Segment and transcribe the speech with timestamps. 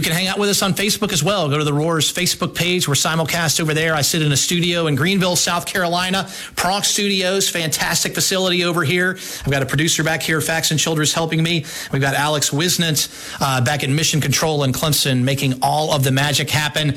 [0.00, 1.50] You can hang out with us on Facebook as well.
[1.50, 2.88] Go to the Roars Facebook page.
[2.88, 3.92] We're simulcast over there.
[3.92, 6.24] I sit in a studio in Greenville, South Carolina.
[6.56, 9.18] Pronk Studios, fantastic facility over here.
[9.44, 11.66] I've got a producer back here, Jackson Childress, helping me.
[11.92, 13.10] We've got Alex Wisnant
[13.42, 16.96] uh, back at Mission Control in Clemson, making all of the magic happen.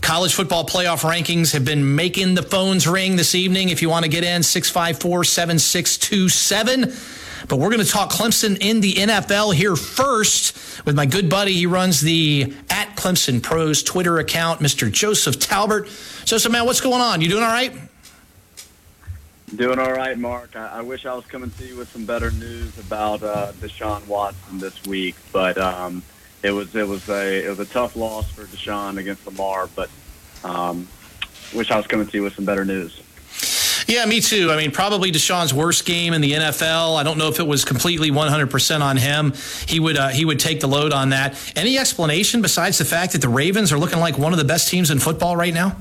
[0.00, 3.68] College football playoff rankings have been making the phones ring this evening.
[3.68, 7.21] If you want to get in, 654 7627.
[7.52, 11.52] But we're going to talk Clemson in the NFL here first with my good buddy.
[11.52, 14.90] He runs the at Clemson Pros Twitter account, Mr.
[14.90, 15.84] Joseph Talbert.
[16.24, 17.20] Joseph, man, what's going on?
[17.20, 17.74] You doing all right?
[19.54, 20.56] Doing all right, Mark.
[20.56, 24.06] I, I wish I was coming to you with some better news about uh, Deshaun
[24.06, 26.02] Watson this week, but um,
[26.42, 29.68] it was it was a it was a tough loss for Deshaun against Lamar.
[29.76, 29.90] But
[30.42, 30.88] um,
[31.52, 33.02] wish I was coming to you with some better news.
[33.86, 34.50] Yeah, me too.
[34.50, 36.96] I mean, probably Deshaun's worst game in the NFL.
[36.96, 39.32] I don't know if it was completely 100% on him.
[39.66, 41.38] He would uh, he would take the load on that.
[41.56, 44.68] Any explanation besides the fact that the Ravens are looking like one of the best
[44.68, 45.76] teams in football right now?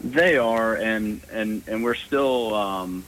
[0.00, 3.04] They are, and and and we're still um,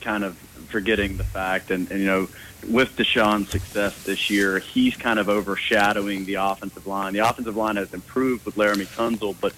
[0.00, 0.36] kind of
[0.68, 2.28] forgetting the fact, and, and you know,
[2.68, 7.12] with Deshaun's success this year, he's kind of overshadowing the offensive line.
[7.12, 9.54] The offensive line has improved with Laremy Tunsil, but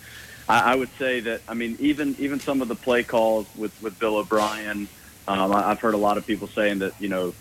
[0.48, 3.80] I, I would say that I mean even even some of the play calls with
[3.82, 4.88] with Bill O'Brien,
[5.26, 7.34] um, I, I've heard a lot of people saying that you know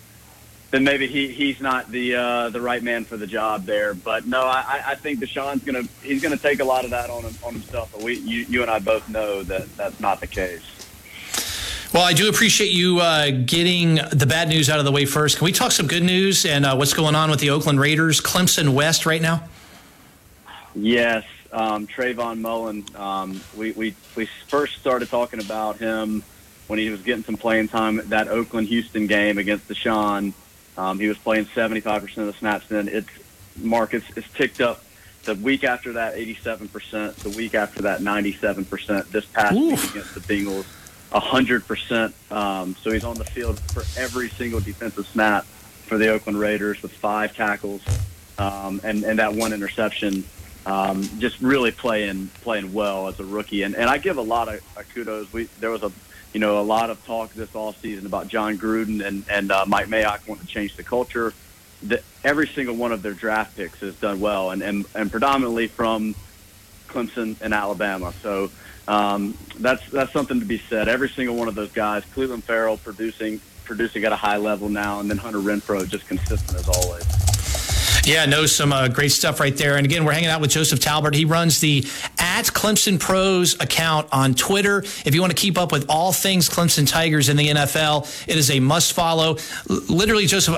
[0.70, 3.94] then maybe he he's not the uh, the right man for the job there.
[3.94, 7.22] But no, I, I think Deshaun's gonna he's gonna take a lot of that on
[7.22, 7.90] him, on himself.
[7.92, 10.62] But we you, you and I both know that that's not the case.
[11.94, 15.38] Well, I do appreciate you uh, getting the bad news out of the way first.
[15.38, 18.20] Can we talk some good news and uh, what's going on with the Oakland Raiders,
[18.20, 19.48] Clemson West right now?
[20.74, 22.84] Yes, um, Trayvon Mullen.
[22.94, 26.22] Um, we, we we first started talking about him
[26.66, 30.32] when he was getting some playing time at that Oakland Houston game against Deshaun.
[30.76, 32.68] Um, he was playing 75% of the snaps.
[32.68, 33.08] Then it's
[33.56, 33.94] Mark.
[33.94, 34.84] It's, it's ticked up.
[35.24, 37.14] The week after that, 87%.
[37.16, 39.10] The week after that, 97%.
[39.10, 39.82] This past Oof.
[39.82, 40.64] week against the Bengals,
[41.10, 42.32] 100%.
[42.32, 46.80] Um, so he's on the field for every single defensive snap for the Oakland Raiders
[46.82, 47.82] with five tackles
[48.38, 50.24] um, and and that one interception
[50.68, 53.62] um, just really playing playing well as a rookie.
[53.62, 55.32] And, and I give a lot of uh, kudos.
[55.32, 55.90] We there was a
[56.34, 59.64] you know a lot of talk this off season about Jon Gruden and and uh,
[59.66, 61.32] Mike Mayock wanting to change the culture.
[61.82, 65.68] The, every single one of their draft picks has done well, and and, and predominantly
[65.68, 66.14] from
[66.86, 68.12] Clemson and Alabama.
[68.22, 68.50] So.
[68.86, 70.88] Um, that's that's something to be said.
[70.88, 75.00] Every single one of those guys, Clelin Ferrell producing producing at a high level now,
[75.00, 77.27] and then Hunter Renfrow just consistent as always.
[78.08, 79.76] Yeah, no, some uh, great stuff right there.
[79.76, 81.14] And again, we're hanging out with Joseph Talbert.
[81.14, 81.84] He runs the
[82.18, 84.78] at Clemson Pros account on Twitter.
[85.04, 88.38] If you want to keep up with all things Clemson Tigers in the NFL, it
[88.38, 89.36] is a must follow.
[89.68, 90.56] L- literally, Joseph,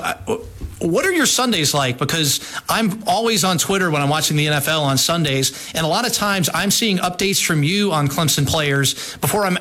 [0.79, 1.97] what are your Sundays like?
[1.97, 6.07] Because I'm always on Twitter when I'm watching the NFL on Sundays, and a lot
[6.07, 9.57] of times I'm seeing updates from you on Clemson players before I'm.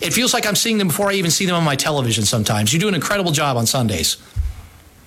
[0.00, 2.26] It feels like I'm seeing them before I even see them on my television.
[2.26, 4.18] Sometimes you do an incredible job on Sundays.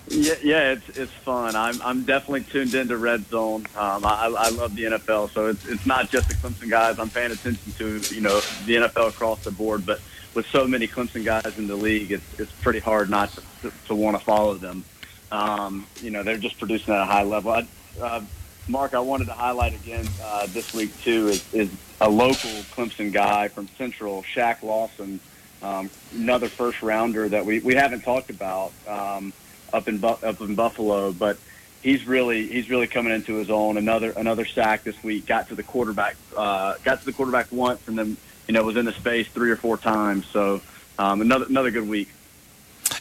[0.09, 1.55] Yeah, yeah, it's it's fun.
[1.55, 3.65] I'm I'm definitely tuned into Red Zone.
[3.75, 6.97] Um, I I love the NFL, so it's it's not just the Clemson guys.
[6.97, 9.99] I'm paying attention to you know the NFL across the board, but
[10.33, 13.73] with so many Clemson guys in the league, it's it's pretty hard not to, to,
[13.87, 14.85] to want to follow them.
[15.31, 17.51] Um, you know, they're just producing at a high level.
[17.51, 17.67] I,
[18.01, 18.21] uh,
[18.69, 21.69] Mark, I wanted to highlight again uh, this week too is, is
[22.01, 25.19] a local Clemson guy from Central, Shaq Lawson,
[25.61, 28.73] um, another first rounder that we, we haven't talked about.
[28.87, 29.33] Um,
[29.73, 31.37] up in up in Buffalo, but
[31.81, 33.77] he's really he's really coming into his own.
[33.77, 35.25] Another another sack this week.
[35.25, 36.15] Got to the quarterback.
[36.35, 38.17] Uh, got to the quarterback once, and then
[38.47, 40.25] you know was in the space three or four times.
[40.27, 40.61] So
[40.99, 42.09] um, another another good week.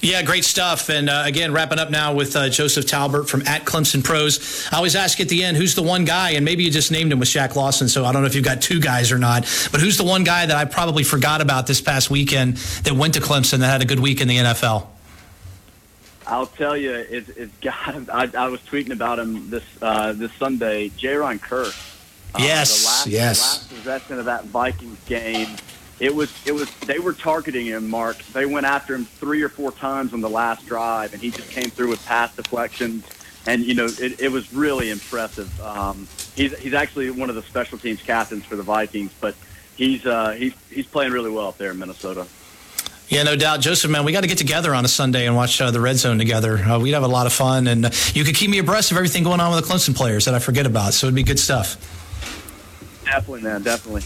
[0.00, 0.88] Yeah, great stuff.
[0.88, 4.68] And uh, again, wrapping up now with uh, Joseph Talbert from at Clemson Pros.
[4.72, 6.30] I always ask at the end, who's the one guy?
[6.30, 8.44] And maybe you just named him with Shaq Lawson, so I don't know if you've
[8.44, 9.42] got two guys or not.
[9.70, 13.14] But who's the one guy that I probably forgot about this past weekend that went
[13.14, 14.86] to Clemson that had a good week in the NFL?
[16.26, 18.08] I'll tell you, it's, it's got.
[18.10, 20.88] I, I was tweeting about him this uh, this Sunday.
[20.90, 21.94] Jayron Kearse.
[22.34, 23.38] Uh, yes, the last, yes.
[23.38, 25.48] The last possession of that Vikings game,
[26.00, 27.88] it was it was they were targeting him.
[27.88, 31.30] Mark, they went after him three or four times on the last drive, and he
[31.30, 33.04] just came through with pass deflections.
[33.46, 35.60] And you know, it, it was really impressive.
[35.60, 39.36] Um, he's he's actually one of the special teams captains for the Vikings, but
[39.76, 42.26] he's uh, he's he's playing really well up there in Minnesota.
[43.08, 43.90] Yeah, no doubt, Joseph.
[43.90, 46.18] Man, we got to get together on a Sunday and watch uh, the Red Zone
[46.18, 46.58] together.
[46.58, 48.96] Uh, we'd have a lot of fun, and uh, you could keep me abreast of
[48.96, 50.92] everything going on with the Clemson players that I forget about.
[50.92, 51.76] So it'd be good stuff.
[53.04, 53.62] Definitely, man.
[53.62, 54.02] Definitely.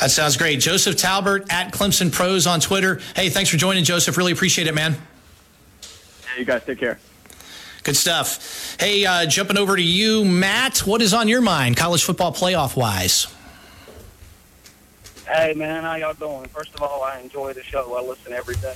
[0.00, 0.60] That sounds great.
[0.60, 3.00] Joseph Talbert at Clemson Pros on Twitter.
[3.16, 4.16] Hey, thanks for joining, Joseph.
[4.16, 4.92] Really appreciate it, man.
[4.92, 6.98] Yeah, you guys take care.
[7.82, 8.76] Good stuff.
[8.78, 10.80] Hey, uh, jumping over to you, Matt.
[10.80, 13.26] What is on your mind, college football playoff wise?
[15.32, 16.46] Hey, man, how y'all doing?
[16.46, 17.94] First of all, I enjoy the show.
[17.94, 18.74] I listen every day.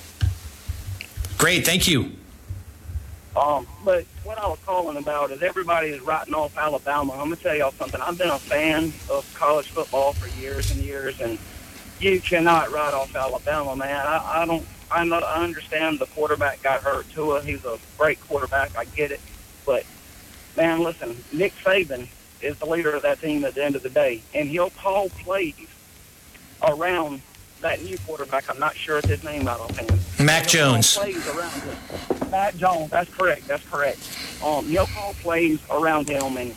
[1.37, 2.13] Great, thank you.
[3.35, 7.15] Um, but what I was calling about is everybody is writing off Alabama.
[7.15, 8.01] I'm gonna tell y'all something.
[8.01, 11.41] I've been a fan of college football for years and years, and
[11.99, 14.07] you cannot write off Alabama, man.
[14.07, 14.65] I, I don't.
[14.93, 15.19] I know.
[15.19, 17.11] I understand the quarterback got hurt.
[17.11, 18.79] Tua, he's a great quarterback.
[18.79, 19.21] I get it,
[19.67, 19.85] but
[20.57, 22.07] man, listen, Nick Saban
[22.43, 25.09] is the leader of that team at the end of the day, and he'll call
[25.09, 25.57] plays
[26.69, 27.21] around
[27.61, 28.49] that new quarterback.
[28.51, 29.93] I'm not sure it's his name out of hand.
[30.21, 30.97] Mac Jones.
[30.97, 32.31] Plays around him.
[32.31, 32.91] Matt Jones.
[32.91, 33.47] That's correct.
[33.49, 33.99] That's correct.
[34.45, 34.87] Um, he'll
[35.23, 36.55] plays around him, and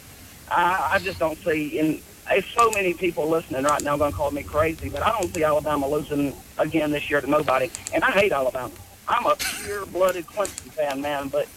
[0.50, 1.80] I, I just don't see.
[1.80, 5.12] And there's so many people listening right now going to call me crazy, but I
[5.12, 7.70] don't see Alabama losing again this year to nobody.
[7.94, 8.74] And I hate Alabama.
[9.08, 11.30] I'm a pure-blooded Clemson fan, man.
[11.30, 11.48] But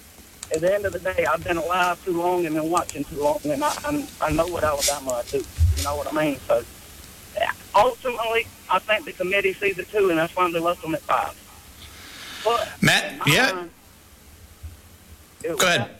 [0.54, 3.20] at the end of the day, I've been alive too long and been watching too
[3.20, 5.38] long, and I, I, I know what Alabama do.
[5.38, 6.36] You know what I mean?
[6.46, 6.62] So
[7.74, 11.02] ultimately, I think the committee sees it too, and that's why they left them at
[11.02, 11.34] five.
[12.44, 13.70] But Matt, yeah, mind-
[15.42, 15.90] go ahead.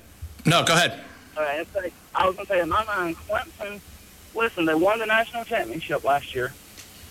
[0.46, 1.00] No, go ahead.
[1.36, 3.80] All right, like- I was going to say, in my mind, Clemson,
[4.34, 6.52] listen, they won the national championship last year.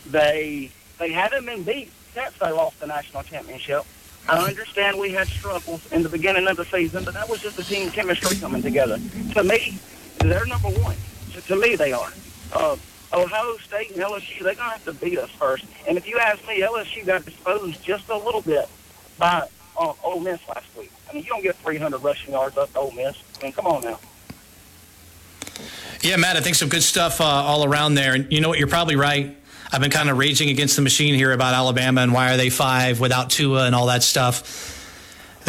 [0.07, 3.83] They they haven't been beat since they lost the national championship.
[4.27, 7.57] I understand we had struggles in the beginning of the season, but that was just
[7.57, 8.99] the team chemistry coming together.
[9.33, 9.77] To me,
[10.19, 10.95] they're number one.
[11.33, 12.11] To, to me, they are.
[12.53, 12.75] Uh,
[13.13, 15.65] Ohio State and LSU, they're going to have to beat us first.
[15.87, 18.69] And if you ask me, LSU got exposed just a little bit
[19.17, 19.47] by
[19.77, 20.91] uh, Ole Miss last week.
[21.09, 23.17] I mean, you don't get 300 rushing yards up to Ole Miss.
[23.39, 23.99] I mean, come on now.
[26.01, 28.13] Yeah, Matt, I think some good stuff uh, all around there.
[28.13, 28.59] And you know what?
[28.59, 29.35] You're probably right.
[29.71, 32.49] I've been kind of raging against the machine here about Alabama and why are they
[32.49, 34.75] five without Tua and all that stuff.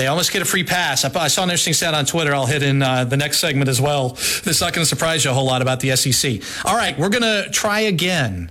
[0.00, 1.04] They almost get a free pass.
[1.04, 2.34] I, I saw an interesting stat on Twitter.
[2.34, 4.12] I'll hit in uh, the next segment as well.
[4.12, 6.40] It's not going to surprise you a whole lot about the SEC.
[6.64, 8.50] All right, we're going to try again.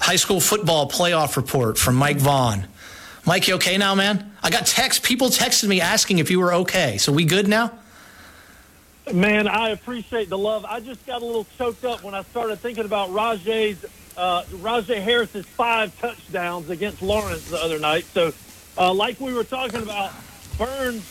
[0.00, 2.66] High school football playoff report from Mike Vaughan.
[3.26, 4.32] Mike, you okay now, man?
[4.42, 5.02] I got text.
[5.02, 6.96] People texted me asking if you were okay.
[6.96, 7.72] So we good now?
[9.12, 10.64] Man, I appreciate the love.
[10.64, 13.84] I just got a little choked up when I started thinking about Rajay's
[14.16, 18.06] uh, Rajay Harris's five touchdowns against Laurens the other night.
[18.06, 18.32] So,
[18.78, 20.12] uh, like we were talking about,
[20.58, 21.04] Byrnes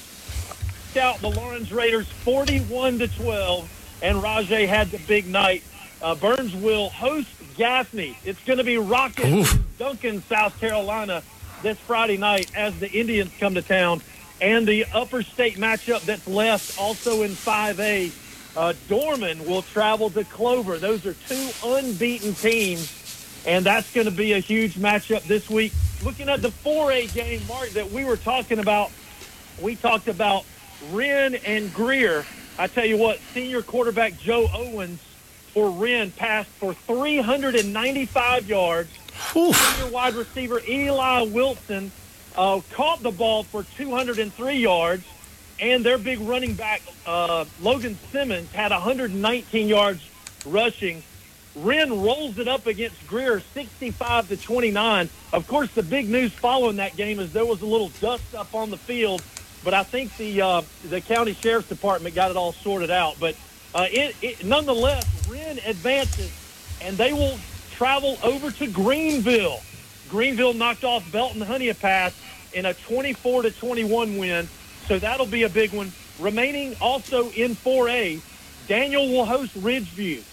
[0.92, 5.64] scout the Laurens Raiders 41 to 12, and Rajay had the big night.
[6.02, 8.18] Uh, Byrnes will host Gaffney.
[8.24, 9.46] It's going to be rocking
[9.78, 11.22] Duncan, South Carolina,
[11.62, 14.02] this Friday night as the Indians come to town.
[14.42, 18.12] And the upper state matchup that's left also in 5A,
[18.56, 20.78] uh, Dorman will travel to Clover.
[20.78, 25.74] Those are two unbeaten teams, and that's going to be a huge matchup this week.
[26.04, 28.92] Looking at the 4A game, Mark, that we were talking about,
[29.62, 30.46] we talked about
[30.92, 32.26] Wren and Greer.
[32.58, 35.00] I tell you what, senior quarterback Joe Owens
[35.54, 38.90] for Wren passed for 395 yards.
[39.36, 39.56] Oof.
[39.56, 41.92] Senior wide receiver Eli Wilson
[42.36, 45.06] uh, caught the ball for 203 yards,
[45.60, 50.02] and their big running back uh, Logan Simmons had 119 yards
[50.46, 51.04] rushing.
[51.56, 55.10] Wren rolls it up against Greer 65 to 29.
[55.34, 58.54] Of course, the big news following that game is there was a little dust up
[58.54, 59.22] on the field,
[59.64, 63.16] but I think the uh, the county sheriff's department got it all sorted out.
[63.20, 63.36] But
[63.74, 66.32] uh, it, it nonetheless, Wren advances,
[66.82, 67.38] and they will
[67.72, 69.60] travel over to Greenville.
[70.10, 72.20] Greenville knocked off Belton Honea Path
[72.54, 74.48] in a 24 to 21 win,
[74.88, 75.92] so that'll be a big one.
[76.20, 78.22] Remaining also in 4A,
[78.68, 80.24] Daniel will host Ridgeview.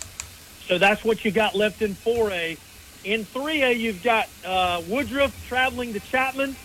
[0.66, 2.58] So that's what you got left in 4A.
[3.04, 6.56] In 3A, you've got uh, Woodruff traveling to Chapman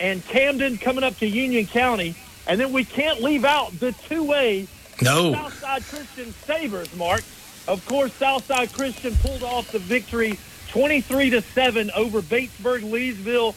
[0.00, 2.14] and Camden coming up to Union County.
[2.46, 4.68] And then we can't leave out the 2A
[5.02, 5.32] No.
[5.32, 7.22] Southside Christian Sabres, Mark.
[7.66, 10.38] Of course, Southside Christian pulled off the victory
[10.68, 13.54] 23 to 7 over Batesburg Leesville.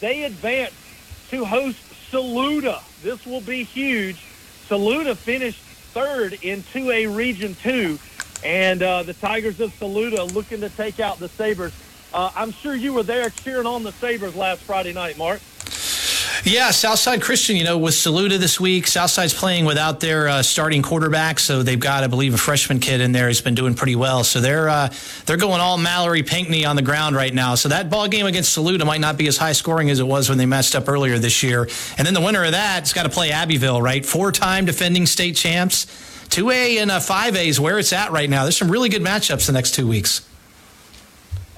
[0.00, 0.72] They advance
[1.30, 1.78] to host
[2.10, 2.80] Saluda.
[3.02, 4.16] This will be huge.
[4.68, 5.60] Saluda finished
[5.92, 7.98] third in 2A Region 2,
[8.44, 11.72] and uh, the Tigers of Saluda looking to take out the Sabres.
[12.14, 15.40] Uh, I'm sure you were there cheering on the Sabres last Friday night, Mark.
[16.44, 20.82] Yeah, Southside Christian, you know, with Saluda this week, Southside's playing without their uh, starting
[20.82, 23.96] quarterback, so they've got, I believe, a freshman kid in there who's been doing pretty
[23.96, 24.22] well.
[24.22, 24.92] So they're uh,
[25.26, 27.56] they're going all Mallory Pinckney on the ground right now.
[27.56, 30.28] So that ball game against Saluda might not be as high scoring as it was
[30.28, 31.68] when they matched up earlier this year.
[31.96, 34.06] And then the winner of that has got to play Abbeville, right?
[34.06, 35.86] Four-time defending state champs.
[36.28, 38.42] 2A and uh, 5A is where it's at right now.
[38.42, 40.27] There's some really good matchups the next two weeks.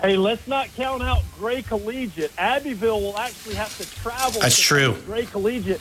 [0.00, 2.32] Hey, let's not count out Gray Collegiate.
[2.38, 4.40] Abbeville will actually have to travel.
[4.40, 4.96] That's to true.
[5.04, 5.80] Gray Collegiate.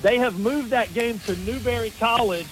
[0.00, 2.48] They have moved that game to Newberry College,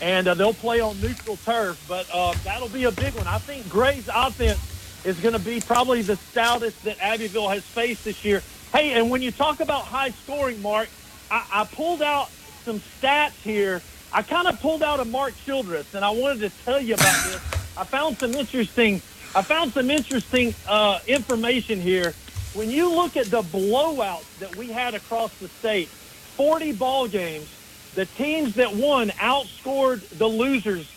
[0.00, 1.84] and uh, they'll play on neutral turf.
[1.86, 3.28] But uh, that'll be a big one.
[3.28, 4.58] I think Gray's offense
[5.04, 8.42] is going to be probably the stoutest that Abbeville has faced this year.
[8.72, 10.88] Hey, and when you talk about high scoring, Mark,
[11.30, 12.30] I, I pulled out
[12.64, 13.80] some stats here.
[14.12, 17.24] I kind of pulled out a Mark Childress, and I wanted to tell you about
[17.26, 17.40] this.
[17.76, 19.00] I found some interesting.
[19.34, 22.14] I found some interesting uh, information here.
[22.54, 27.48] When you look at the blowouts that we had across the state, 40 ball games,
[27.94, 30.90] the teams that won outscored the losers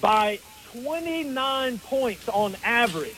[0.00, 0.40] by
[0.72, 3.14] 29 points on average.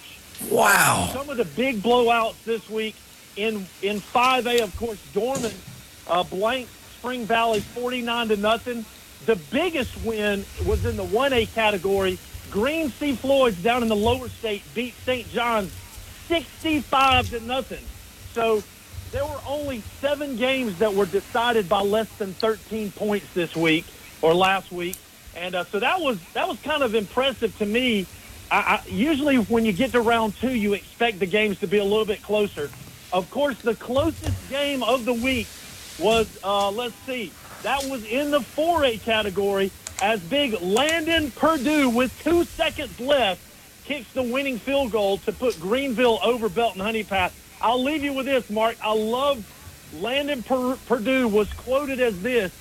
[0.51, 1.11] Wow.
[1.13, 2.97] Some of the big blowouts this week
[3.37, 5.53] in in 5A, of course, Dorman
[6.09, 6.69] uh, blank
[6.99, 8.85] Spring Valley 49 to nothing.
[9.27, 12.19] The biggest win was in the 1A category.
[12.53, 15.27] Green Sea Floyd's down in the lower state beat St.
[15.31, 15.73] John's
[16.29, 17.83] 65 to nothing.
[18.35, 18.63] So
[19.11, 23.87] there were only seven games that were decided by less than 13 points this week
[24.21, 24.97] or last week,
[25.35, 28.07] and uh, so that was that was kind of impressive to me.
[28.51, 31.79] I, I, usually, when you get to round two, you expect the games to be
[31.79, 32.71] a little bit closer.
[33.15, 35.49] Of course, the closest game of the week
[35.99, 37.33] was uh, let's see,
[37.63, 39.71] that was in the 4A category
[40.03, 43.41] as big Landon Purdue with two seconds left
[43.85, 47.39] kicks the winning field goal to put Greenville over Belton Honea Path.
[47.61, 48.77] I'll leave you with this, Mark.
[48.83, 49.47] I love
[50.01, 52.53] Landon Purdue was quoted as this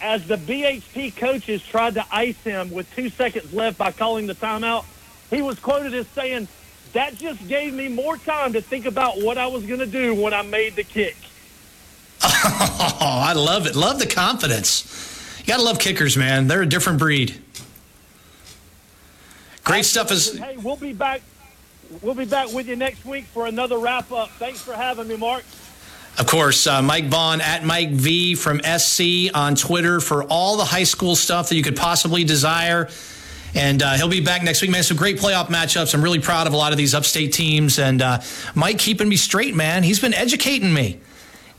[0.00, 4.34] as the BHP coaches tried to ice him with two seconds left by calling the
[4.34, 4.84] timeout.
[5.28, 6.48] He was quoted as saying,
[6.92, 10.14] that just gave me more time to think about what I was going to do
[10.14, 11.16] when I made the kick.
[13.02, 13.76] Oh, I love it.
[13.76, 15.09] Love the confidence.
[15.40, 16.46] You got to love kickers, man.
[16.46, 17.34] They're a different breed.
[19.64, 21.22] Great stuff is Hey, we'll be back.
[22.02, 24.30] We'll be back with you next week for another wrap up.
[24.30, 25.44] Thanks for having me, Mark.
[26.18, 30.64] Of course, uh, Mike Vaughan at Mike V from SC on Twitter for all the
[30.64, 32.88] high school stuff that you could possibly desire.
[33.54, 34.82] And uh, he'll be back next week, man.
[34.82, 35.94] Some great playoff matchups.
[35.94, 37.78] I'm really proud of a lot of these upstate teams.
[37.78, 38.20] And uh,
[38.54, 39.82] Mike keeping me straight, man.
[39.82, 41.00] He's been educating me,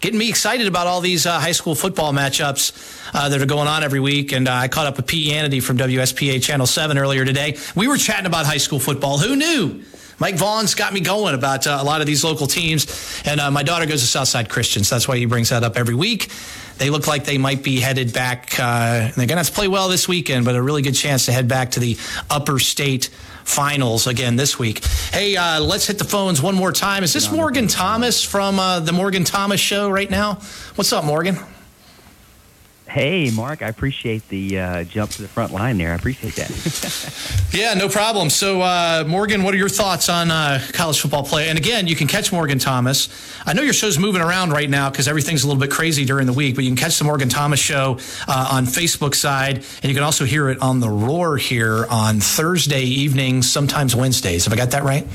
[0.01, 3.67] getting me excited about all these uh, high school football matchups uh, that are going
[3.67, 4.31] on every week.
[4.33, 7.57] And uh, I caught up with Pete Yanity from WSPA Channel 7 earlier today.
[7.75, 9.19] We were chatting about high school football.
[9.19, 9.83] Who knew?
[10.19, 13.21] Mike Vaughan's got me going about uh, a lot of these local teams.
[13.25, 15.77] And uh, my daughter goes to Southside Christian, so that's why he brings that up
[15.77, 16.29] every week.
[16.77, 18.59] They look like they might be headed back.
[18.59, 21.25] Uh, they're going to have to play well this weekend, but a really good chance
[21.25, 21.97] to head back to the
[22.29, 23.09] upper state
[23.43, 24.83] finals again this week.
[25.11, 27.03] Hey, uh, let's hit the phones one more time.
[27.03, 30.35] Is this Morgan Thomas from uh, the Morgan Thomas Show right now?
[30.75, 31.37] What's up, Morgan?
[32.91, 35.93] Hey, Mark, I appreciate the uh, jump to the front line there.
[35.93, 37.37] I appreciate that.
[37.53, 38.29] Yeah, no problem.
[38.29, 41.49] So, uh, Morgan, what are your thoughts on uh, college football play?
[41.49, 43.09] And again, you can catch Morgan Thomas.
[43.45, 46.27] I know your show's moving around right now because everything's a little bit crazy during
[46.27, 49.83] the week, but you can catch the Morgan Thomas show uh, on Facebook side, and
[49.83, 54.45] you can also hear it on the Roar here on Thursday evenings, sometimes Wednesdays.
[54.45, 55.05] Have I got that right?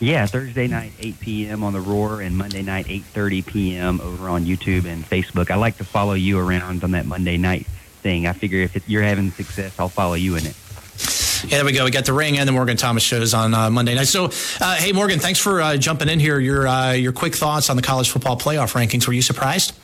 [0.00, 1.62] Yeah, Thursday night, 8 p.m.
[1.62, 4.00] on the Roar, and Monday night, 8:30 p.m.
[4.00, 5.50] over on YouTube and Facebook.
[5.50, 7.66] I like to follow you around on that Monday night
[8.00, 8.26] thing.
[8.26, 10.56] I figure if you're having success, I'll follow you in it.
[11.44, 11.84] Yeah, there we go.
[11.84, 14.08] We got the ring and the Morgan Thomas shows on uh, Monday night.
[14.08, 14.30] So,
[14.60, 16.38] uh, hey, Morgan, thanks for uh, jumping in here.
[16.38, 19.06] Your uh, your quick thoughts on the college football playoff rankings.
[19.06, 19.78] Were you surprised?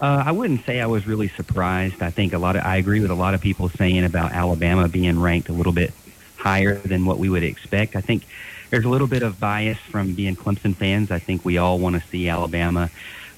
[0.00, 2.02] Uh, I wouldn't say I was really surprised.
[2.02, 4.88] I think a lot of I agree with a lot of people saying about Alabama
[4.88, 5.92] being ranked a little bit
[6.38, 7.96] higher than what we would expect.
[7.96, 8.24] I think
[8.70, 11.10] there's a little bit of bias from being Clemson fans.
[11.10, 12.90] I think we all want to see Alabama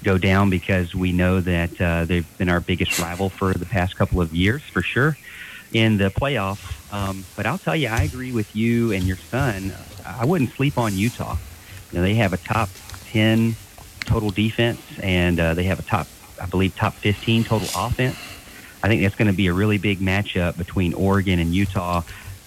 [0.03, 3.97] go down because we know that uh, they've been our biggest rival for the past
[3.97, 5.17] couple of years, for sure,
[5.73, 6.77] in the playoffs.
[6.93, 9.73] Um, but I'll tell you, I agree with you and your son.
[10.05, 11.37] I wouldn't sleep on Utah.
[11.91, 12.69] You know, they have a top
[13.13, 13.57] 10
[14.01, 16.07] total defense, and uh, they have a top,
[16.41, 18.17] I believe, top 15 total offense.
[18.83, 22.03] I think that's going to be a really big matchup between Oregon and Utah.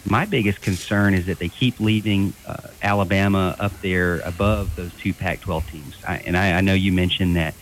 [0.05, 5.13] My biggest concern is that they keep leaving uh, Alabama up there above those two
[5.13, 5.95] Pac-12 teams.
[6.05, 7.55] I, and I, I know you mentioned that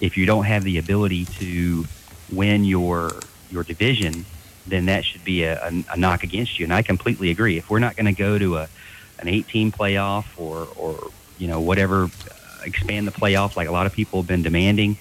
[0.00, 1.84] if you don't have the ability to
[2.32, 3.12] win your
[3.50, 4.24] your division,
[4.66, 6.64] then that should be a, a, a knock against you.
[6.64, 7.58] And I completely agree.
[7.58, 8.68] If we're not going to go to a
[9.20, 12.08] an 18 playoff or or you know whatever, uh,
[12.64, 14.98] expand the playoff like a lot of people have been demanding,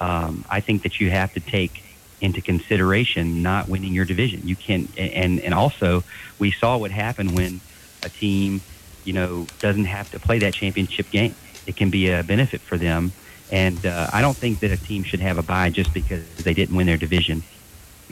[0.00, 1.82] um, I think that you have to take
[2.20, 4.42] into consideration not winning your division.
[4.44, 6.04] You can, and and also
[6.38, 7.60] we saw what happened when
[8.02, 8.60] a team,
[9.04, 11.34] you know, doesn't have to play that championship game.
[11.66, 13.12] It can be a benefit for them,
[13.50, 16.54] and uh, I don't think that a team should have a bye just because they
[16.54, 17.42] didn't win their division.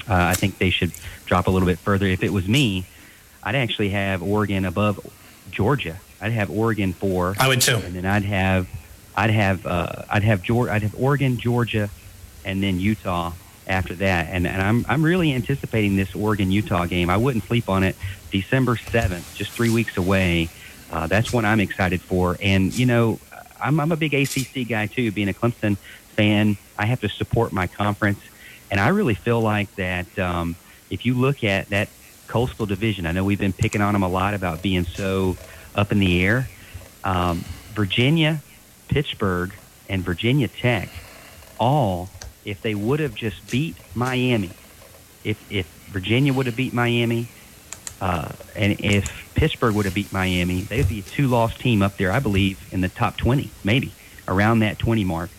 [0.09, 0.93] Uh, I think they should
[1.27, 2.07] drop a little bit further.
[2.07, 2.87] If it was me,
[3.43, 5.01] I'd actually have Oregon above
[5.51, 5.99] Georgia.
[6.21, 7.35] I'd have Oregon four.
[7.39, 7.77] I would too.
[7.77, 8.69] And then I'd have
[9.17, 11.91] I'd have uh, I'd have Georgia, I'd have Oregon, Georgia,
[12.45, 13.33] and then Utah
[13.69, 14.29] after that.
[14.31, 17.11] And, and I'm I'm really anticipating this Oregon Utah game.
[17.11, 17.97] I wouldn't sleep on it.
[18.31, 20.49] December seventh, just three weeks away.
[20.91, 22.37] Uh, that's what I'm excited for.
[22.43, 23.21] And you know,
[23.61, 25.13] I'm I'm a big ACC guy too.
[25.13, 25.77] Being a Clemson
[26.17, 28.21] fan, I have to support my conference,
[28.71, 30.19] and I really feel like that.
[30.19, 30.57] Um,
[30.91, 31.89] if you look at that
[32.29, 35.37] Coastal Division, I know we've been picking on them a lot about being so
[35.75, 36.49] up in the air.
[37.05, 37.45] Um,
[37.75, 38.41] Virginia,
[38.89, 39.53] Pittsburgh,
[39.89, 40.89] and Virginia Tech,
[41.59, 42.09] all
[42.49, 44.51] if they would have just beat Miami,
[45.25, 47.29] if if Virginia would have beat Miami,
[48.01, 52.11] uh, and if Pittsburgh would have beat Miami, they'd be a two-loss team up there,
[52.11, 53.93] I believe, in the top 20, maybe
[54.27, 55.31] around that 20 mark.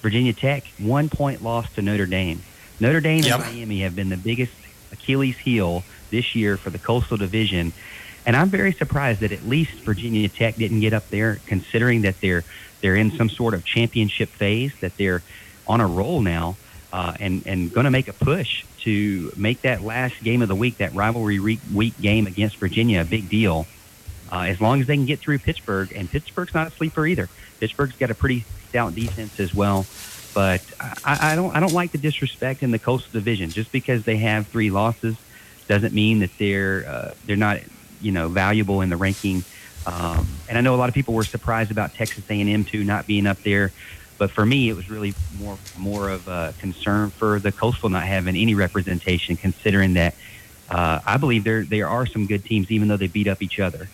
[0.00, 2.42] Virginia Tech, one point loss to Notre Dame.
[2.80, 3.40] Notre Dame Yep.
[3.40, 4.52] and Miami have been the biggest
[4.92, 7.72] Achilles heel this year for the Coastal Division.
[8.26, 12.20] And I'm very surprised that at least Virginia Tech didn't get up there, considering that
[12.20, 12.44] they're
[12.80, 15.22] they're in some sort of championship phase, that they're
[15.66, 16.56] on a roll now,
[16.92, 20.54] uh, and and going to make a push to make that last game of the
[20.54, 23.66] week, that rivalry week game against Virginia, a big deal.
[24.30, 27.28] Uh, as long as they can get through Pittsburgh, and Pittsburgh's not a sleeper either.
[27.60, 29.86] Pittsburgh's got a pretty stout defense as well.
[30.34, 33.50] But I, I don't I don't like the disrespect in the Coastal Division.
[33.50, 35.16] Just because they have three losses
[35.68, 37.60] doesn't mean that they're uh, they're not
[38.00, 39.44] you know valuable in the ranking.
[39.86, 43.06] Um, and I know a lot of people were surprised about Texas A&M too not
[43.06, 43.70] being up there,
[44.18, 48.04] but for me it was really more more of a concern for the Coastal not
[48.04, 50.14] having any representation, considering that
[50.70, 53.60] uh, I believe there there are some good teams even though they beat up each
[53.60, 53.88] other.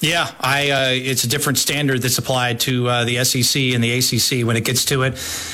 [0.00, 0.70] Yeah, I.
[0.70, 4.56] Uh, it's a different standard that's applied to uh, the SEC and the ACC when
[4.56, 5.12] it gets to it,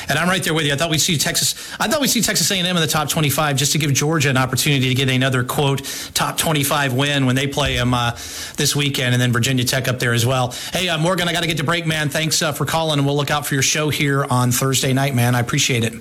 [0.08, 0.72] and I'm right there with you.
[0.72, 1.54] I thought we'd see Texas.
[1.80, 4.36] I thought we'd see Texas A&M in the top 25 just to give Georgia an
[4.36, 5.82] opportunity to get another quote
[6.14, 8.12] top 25 win when they play them uh,
[8.56, 10.54] this weekend, and then Virginia Tech up there as well.
[10.72, 12.08] Hey, uh, Morgan, I got to get to break, man.
[12.08, 15.16] Thanks uh, for calling, and we'll look out for your show here on Thursday night,
[15.16, 15.34] man.
[15.34, 15.94] I appreciate it.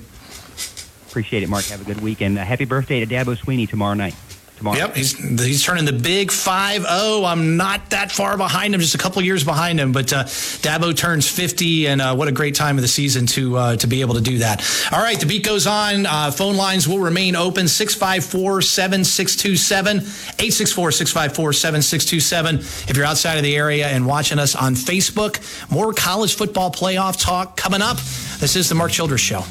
[1.10, 1.66] Appreciate it, Mark.
[1.66, 2.38] Have a good weekend.
[2.38, 4.14] Happy birthday to Dabo Swinney tomorrow night.
[4.58, 4.78] Tomorrow.
[4.78, 7.30] Yep, he's he's turning the big 5-0.
[7.30, 9.92] I'm not that far behind him, just a couple years behind him.
[9.92, 13.58] But uh, Dabo turns 50, and uh, what a great time of the season to
[13.58, 14.64] uh, to be able to do that.
[14.94, 16.06] All right, the beat goes on.
[16.06, 20.00] Uh, phone lines will remain open 654-7627,
[20.38, 22.90] 864-654-7627.
[22.90, 27.22] If you're outside of the area and watching us on Facebook, more college football playoff
[27.22, 27.98] talk coming up.
[28.40, 29.44] This is the Mark Childress Show.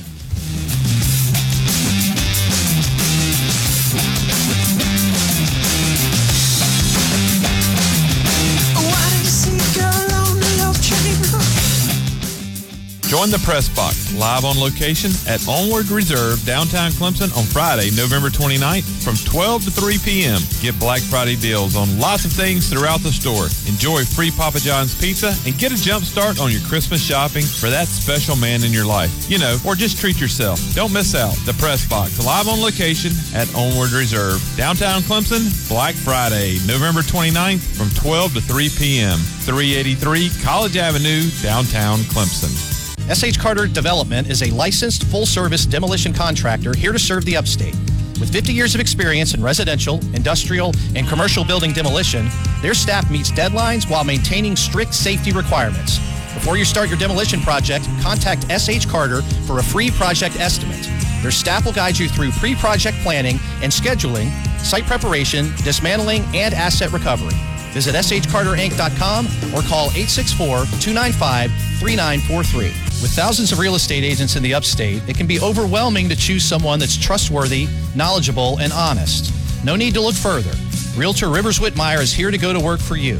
[13.15, 18.27] Join the press box live on location at Onward Reserve, downtown Clemson on Friday, November
[18.27, 20.41] 29th from 12 to 3 p.m.
[20.61, 23.47] Get Black Friday deals on lots of things throughout the store.
[23.71, 27.71] Enjoy free Papa John's pizza and get a jump start on your Christmas shopping for
[27.71, 29.31] that special man in your life.
[29.31, 30.59] You know, or just treat yourself.
[30.75, 31.39] Don't miss out.
[31.47, 37.63] The press box live on location at Onward Reserve, downtown Clemson, Black Friday, November 29th
[37.79, 39.19] from 12 to 3 p.m.
[39.47, 42.74] 383 College Avenue, downtown Clemson.
[43.13, 47.75] SH Carter Development is a licensed full service demolition contractor here to serve the upstate.
[48.19, 52.31] With 50 years of experience in residential, industrial, and commercial building demolition,
[52.63, 55.99] their staff meets deadlines while maintaining strict safety requirements.
[56.33, 60.89] Before you start your demolition project, contact SH Carter for a free project estimate.
[61.21, 66.55] Their staff will guide you through pre project planning and scheduling, site preparation, dismantling, and
[66.55, 67.37] asset recovery.
[67.73, 72.84] Visit shcarterinc.com or call 864 295 3943.
[73.05, 76.43] With thousands of real estate agents in the upstate, it can be overwhelming to choose
[76.43, 79.31] someone that's trustworthy, knowledgeable, and honest.
[79.63, 80.53] No need to look further.
[80.97, 83.19] Realtor Rivers Whitmire is here to go to work for you.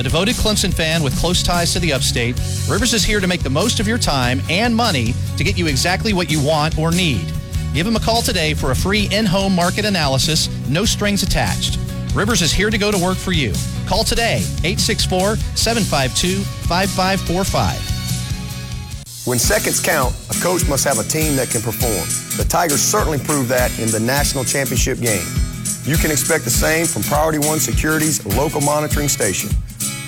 [0.00, 3.44] A devoted Clemson fan with close ties to the upstate, Rivers is here to make
[3.44, 6.90] the most of your time and money to get you exactly what you want or
[6.90, 7.32] need.
[7.72, 11.78] Give him a call today for a free in home market analysis, no strings attached.
[12.16, 13.52] Rivers is here to go to work for you.
[13.86, 17.89] Call today, 864 752 5545.
[19.30, 22.02] When seconds count, a coach must have a team that can perform.
[22.36, 25.24] The Tigers certainly proved that in the national championship game.
[25.84, 29.50] You can expect the same from Priority One Security's local monitoring station.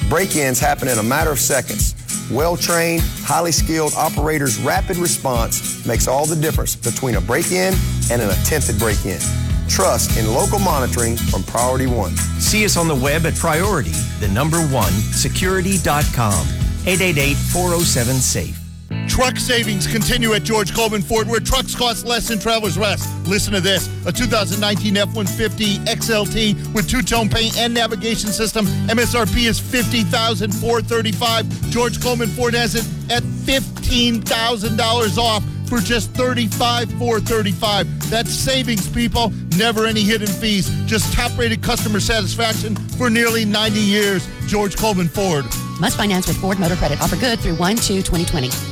[0.08, 1.94] Break-ins happen in a matter of seconds.
[2.32, 7.74] Well-trained, highly skilled operators' rapid response makes all the difference between a break-in
[8.10, 9.20] and an attempted break-in.
[9.68, 12.16] Trust in local monitoring from Priority One.
[12.42, 16.44] See us on the web at Priority, the number one, security.com.
[16.82, 18.61] 888-407-SAFE.
[19.08, 23.08] Truck savings continue at George Coleman Ford, where trucks cost less than travelers rest.
[23.26, 28.64] Listen to this a 2019 F 150 XLT with two tone paint and navigation system.
[28.88, 31.70] MSRP is 50,435.
[31.70, 38.10] George Coleman Ford has it at $15,000 off for just $35,435.
[38.10, 39.30] That's savings, people.
[39.56, 40.68] Never any hidden fees.
[40.86, 44.26] Just top rated customer satisfaction for nearly 90 years.
[44.46, 45.44] George Coleman Ford.
[45.80, 47.00] Must finance with Ford Motor Credit.
[47.00, 48.71] Offer good through 1 2 2020.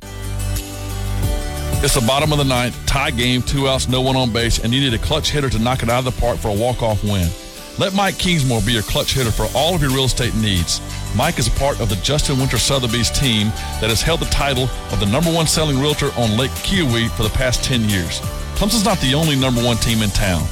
[1.82, 4.70] It's the bottom of the ninth, tie game, two outs, no one on base, and
[4.74, 7.02] you need a clutch hitter to knock it out of the park for a walk-off
[7.02, 7.26] win.
[7.78, 10.82] Let Mike Kingsmore be your clutch hitter for all of your real estate needs.
[11.16, 13.46] Mike is a part of the Justin Winter Sotheby's team
[13.80, 17.22] that has held the title of the number one selling realtor on Lake Keowee for
[17.22, 18.20] the past 10 years.
[18.56, 20.42] Clemson's not the only number one team in town.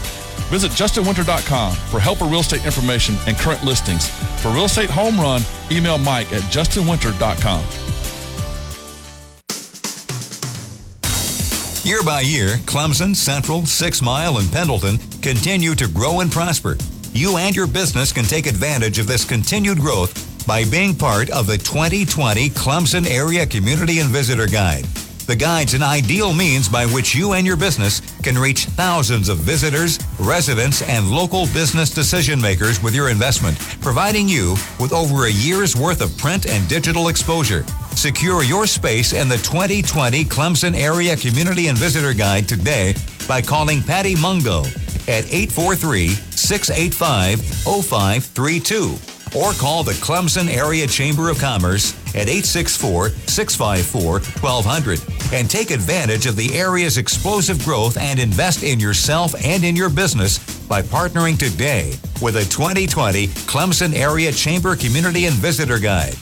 [0.48, 4.08] Visit justinwinter.com for help for real estate information and current listings.
[4.40, 7.62] For real estate home run, email Mike at justinwinter.com.
[11.88, 16.76] Year by year, Clemson, Central, Six Mile, and Pendleton continue to grow and prosper.
[17.14, 21.46] You and your business can take advantage of this continued growth by being part of
[21.46, 24.84] the 2020 Clemson Area Community and Visitor Guide.
[25.28, 29.38] The guide's an ideal means by which you and your business can reach thousands of
[29.38, 35.32] visitors, residents, and local business decision makers with your investment, providing you with over a
[35.32, 37.64] year's worth of print and digital exposure.
[37.98, 42.94] Secure your space in the 2020 Clemson Area Community and Visitor Guide today
[43.26, 44.60] by calling Patty Mungo
[45.08, 48.94] at 843 685 0532
[49.36, 55.00] or call the Clemson Area Chamber of Commerce at 864 654 1200
[55.34, 59.90] and take advantage of the area's explosive growth and invest in yourself and in your
[59.90, 66.14] business by partnering today with a 2020 Clemson Area Chamber Community and Visitor Guide.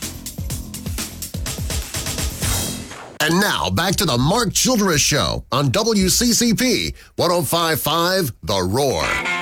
[3.27, 9.36] And now back to the Mark Childress Show on WCCP 1055 The Roar.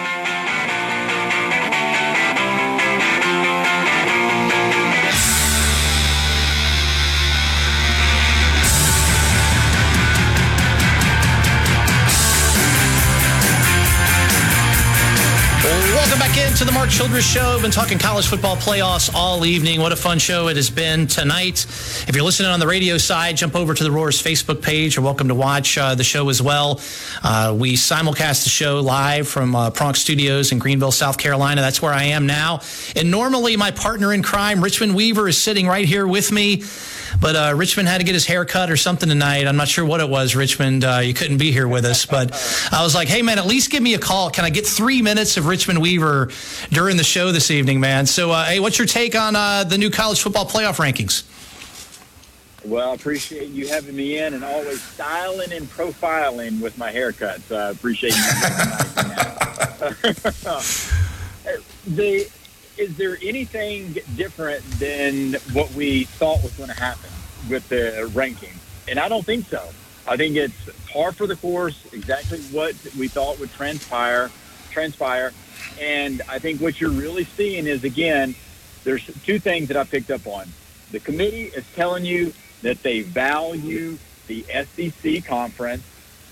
[16.65, 17.61] Into the Mark Childress Show.
[17.61, 19.83] Been talking college football playoffs all evening.
[19.83, 21.67] What a fun show it has been tonight.
[22.09, 24.97] If you're listening on the radio side, jump over to the Roars Facebook page.
[24.97, 26.81] You're welcome to watch uh, the show as well.
[27.23, 31.61] Uh, we simulcast the show live from uh, Pronk Studios in Greenville, South Carolina.
[31.61, 32.63] That's where I am now.
[32.97, 36.63] And normally, my partner in crime, Richmond Weaver, is sitting right here with me.
[37.21, 39.47] But uh, Richmond had to get his hair cut or something tonight.
[39.47, 40.85] I'm not sure what it was, Richmond.
[40.85, 42.07] Uh, you couldn't be here with us.
[42.07, 42.33] But
[42.73, 44.31] I was like, hey, man, at least give me a call.
[44.31, 46.31] Can I get three minutes of Richmond Weaver
[46.71, 48.07] during the show this evening, man?
[48.07, 51.25] So, uh, hey, what's your take on uh, the new college football playoff rankings?
[52.65, 57.55] Well, I appreciate you having me in and always styling and profiling with my haircuts.
[57.55, 58.23] I appreciate you.
[61.95, 62.31] the
[62.77, 67.11] is there anything different than what we thought was going to happen
[67.49, 68.53] with the ranking?
[68.89, 69.69] And I don't think so.
[70.07, 70.55] I think it's
[70.91, 74.31] par for the course, exactly what we thought would transpire,
[74.71, 75.33] transpire.
[75.81, 78.35] And I think what you're really seeing is again,
[78.85, 80.49] there's two things that I picked up on.
[80.91, 85.83] The committee is telling you that they value the SEC conference,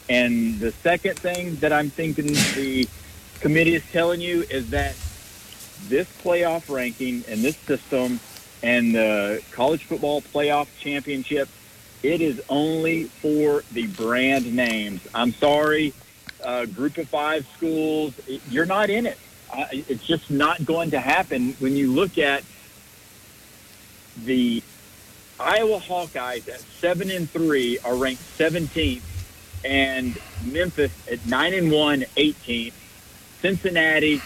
[0.09, 2.89] and the second thing that I'm thinking the
[3.41, 4.95] committee is telling you is that
[5.89, 8.21] this playoff ranking and this system
[8.63, 11.49] and the college football playoff championship,
[12.03, 15.07] it is only for the brand names.
[15.15, 15.93] I'm sorry,
[16.43, 18.15] uh, group of five schools,
[18.51, 19.19] you're not in it.
[19.73, 22.43] It's just not going to happen when you look at
[24.25, 24.63] the
[25.39, 29.03] Iowa Hawkeyes at seven and three are ranked 17th,
[29.65, 32.73] and Memphis at nine and one, 18th.
[33.41, 34.23] Cincinnati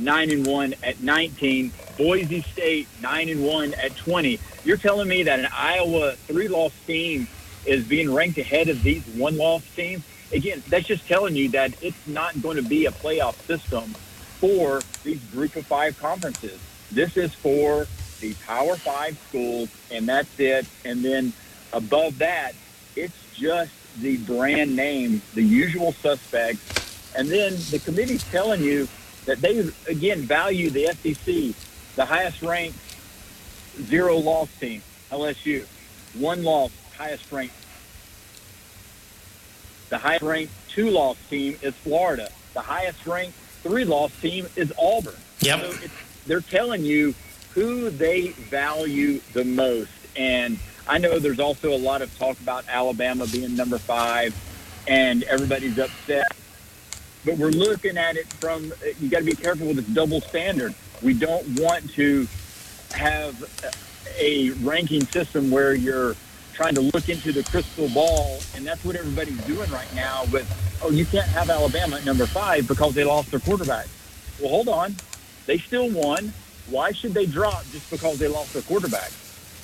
[0.00, 1.72] nine and one at 19.
[1.96, 4.40] Boise State nine and one at 20.
[4.64, 7.28] You're telling me that an Iowa three-loss team
[7.66, 10.02] is being ranked ahead of these one-loss teams?
[10.32, 13.94] Again, that's just telling you that it's not going to be a playoff system
[14.38, 16.58] for these group of five conferences.
[16.90, 17.86] This is for
[18.20, 20.66] the Power Five schools, and that's it.
[20.84, 21.32] And then
[21.72, 22.52] above that,
[22.96, 27.14] it's just the brand name, the usual suspects.
[27.16, 28.88] And then the committee's telling you
[29.26, 31.54] that they again value the SEC,
[31.96, 32.78] the highest ranked
[33.82, 35.64] zero loss team, LSU,
[36.14, 37.54] one loss, highest ranked.
[39.88, 42.30] The highest ranked two loss team is Florida.
[42.54, 45.14] The highest ranked three loss team is Auburn.
[45.40, 45.60] Yep.
[45.60, 45.94] So it's,
[46.26, 47.14] they're telling you
[47.54, 49.90] who they value the most.
[50.16, 54.34] And I know there's also a lot of talk about Alabama being number five,
[54.86, 56.32] and everybody's upset
[57.24, 60.74] but we're looking at it from you got to be careful with this double standard.
[61.02, 62.26] We don't want to
[62.92, 63.36] have
[64.18, 66.14] a ranking system where you're
[66.54, 70.24] trying to look into the crystal ball, and that's what everybody's doing right now.
[70.32, 70.46] With
[70.82, 73.86] oh, you can't have Alabama at number five because they lost their quarterback.
[74.40, 74.94] Well, hold on,
[75.46, 76.32] they still won.
[76.68, 79.10] Why should they drop just because they lost their quarterback?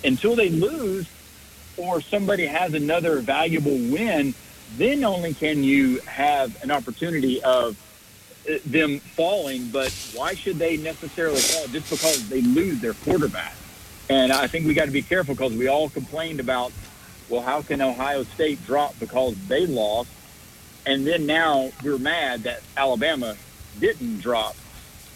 [0.05, 1.07] Until they lose,
[1.77, 4.35] or somebody has another valuable win,
[4.77, 7.77] then only can you have an opportunity of
[8.49, 9.69] uh, them falling.
[9.69, 13.55] But why should they necessarily fall just because they lose their quarterback?
[14.09, 16.73] And I think we got to be careful because we all complained about,
[17.29, 20.11] well, how can Ohio State drop because they lost?
[20.85, 23.37] And then now we're mad that Alabama
[23.81, 24.57] didn't drop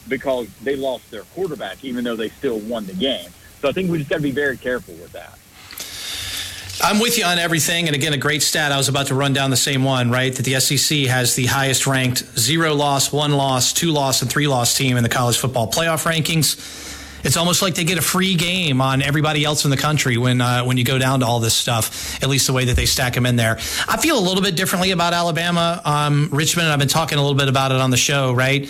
[0.08, 3.28] because they lost their quarterback, even though they still won the game.
[3.60, 5.38] So I think we just got to be very careful with that.
[6.82, 7.88] I'm with you on everything.
[7.88, 8.72] And again, a great stat.
[8.72, 10.34] I was about to run down the same one, right?
[10.34, 14.48] That the SEC has the highest ranked zero loss, one loss, two loss, and three
[14.48, 16.56] loss team in the college football playoff rankings.
[17.22, 20.40] It's almost like they get a free game on everybody else in the country when
[20.40, 22.22] uh, when you go down to all this stuff.
[22.22, 23.56] At least the way that they stack them in there.
[23.86, 26.68] I feel a little bit differently about Alabama, um, Richmond.
[26.68, 28.66] I've been talking a little bit about it on the show, right?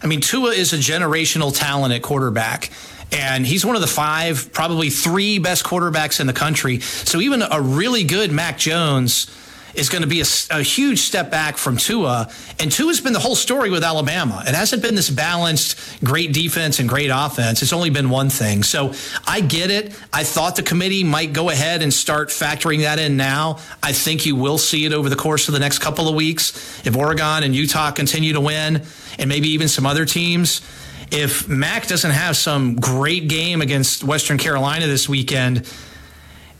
[0.00, 2.70] I mean, Tua is a generational talent at quarterback.
[3.14, 6.80] And he's one of the five, probably three best quarterbacks in the country.
[6.80, 9.30] So even a really good Mac Jones
[9.74, 12.30] is going to be a, a, huge step back from Tua.
[12.60, 14.42] And Tua's been the whole story with Alabama.
[14.46, 17.62] It hasn't been this balanced, great defense and great offense.
[17.62, 18.62] It's only been one thing.
[18.62, 18.92] So
[19.26, 19.98] I get it.
[20.12, 23.58] I thought the committee might go ahead and start factoring that in now.
[23.82, 26.86] I think you will see it over the course of the next couple of weeks.
[26.86, 28.82] If Oregon and Utah continue to win,
[29.18, 30.60] and maybe even some other teams,
[31.14, 35.64] if Mac doesn't have some great game against Western Carolina this weekend,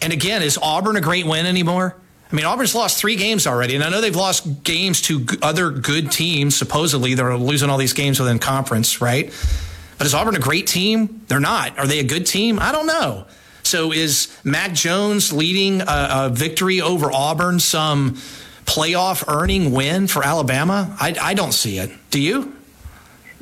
[0.00, 1.96] and again, is Auburn a great win anymore?
[2.30, 5.70] I mean, Auburn's lost three games already, and I know they've lost games to other
[5.70, 6.56] good teams.
[6.56, 9.26] Supposedly, they're losing all these games within conference, right?
[9.98, 11.22] But is Auburn a great team?
[11.26, 11.76] They're not.
[11.78, 12.58] Are they a good team?
[12.60, 13.26] I don't know.
[13.64, 18.14] So is Mac Jones leading a, a victory over Auburn some
[18.66, 20.96] playoff earning win for Alabama?
[21.00, 21.90] I, I don't see it.
[22.10, 22.54] Do you?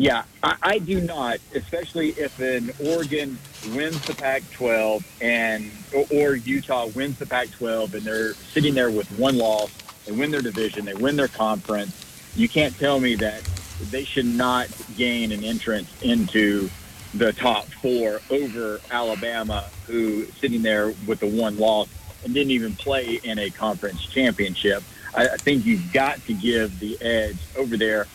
[0.03, 3.39] Yeah, I, I do not, especially if an Oregon
[3.73, 5.71] wins the Pac-12 and
[6.11, 9.71] or, Utah wins the Pac-12 and they're sitting there with one loss.
[10.05, 11.95] They win their division, they win their conference.
[12.35, 13.45] You can't tell me that
[13.93, 16.69] they should not gain an entrance into
[17.15, 21.87] the top four over Alabama, who sitting there with the one loss
[22.25, 24.83] and didn't even play in a conference championship.
[25.15, 28.09] I, I think you've got to give the edge over there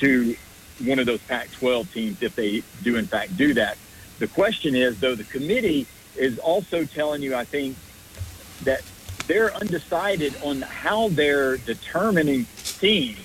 [0.00, 0.36] to
[0.84, 3.76] one of those Pac-12 teams if they do in fact do that.
[4.18, 7.76] The question is, though, the committee is also telling you, I think,
[8.62, 8.82] that
[9.26, 12.46] they're undecided on how they're determining
[12.78, 13.18] teams.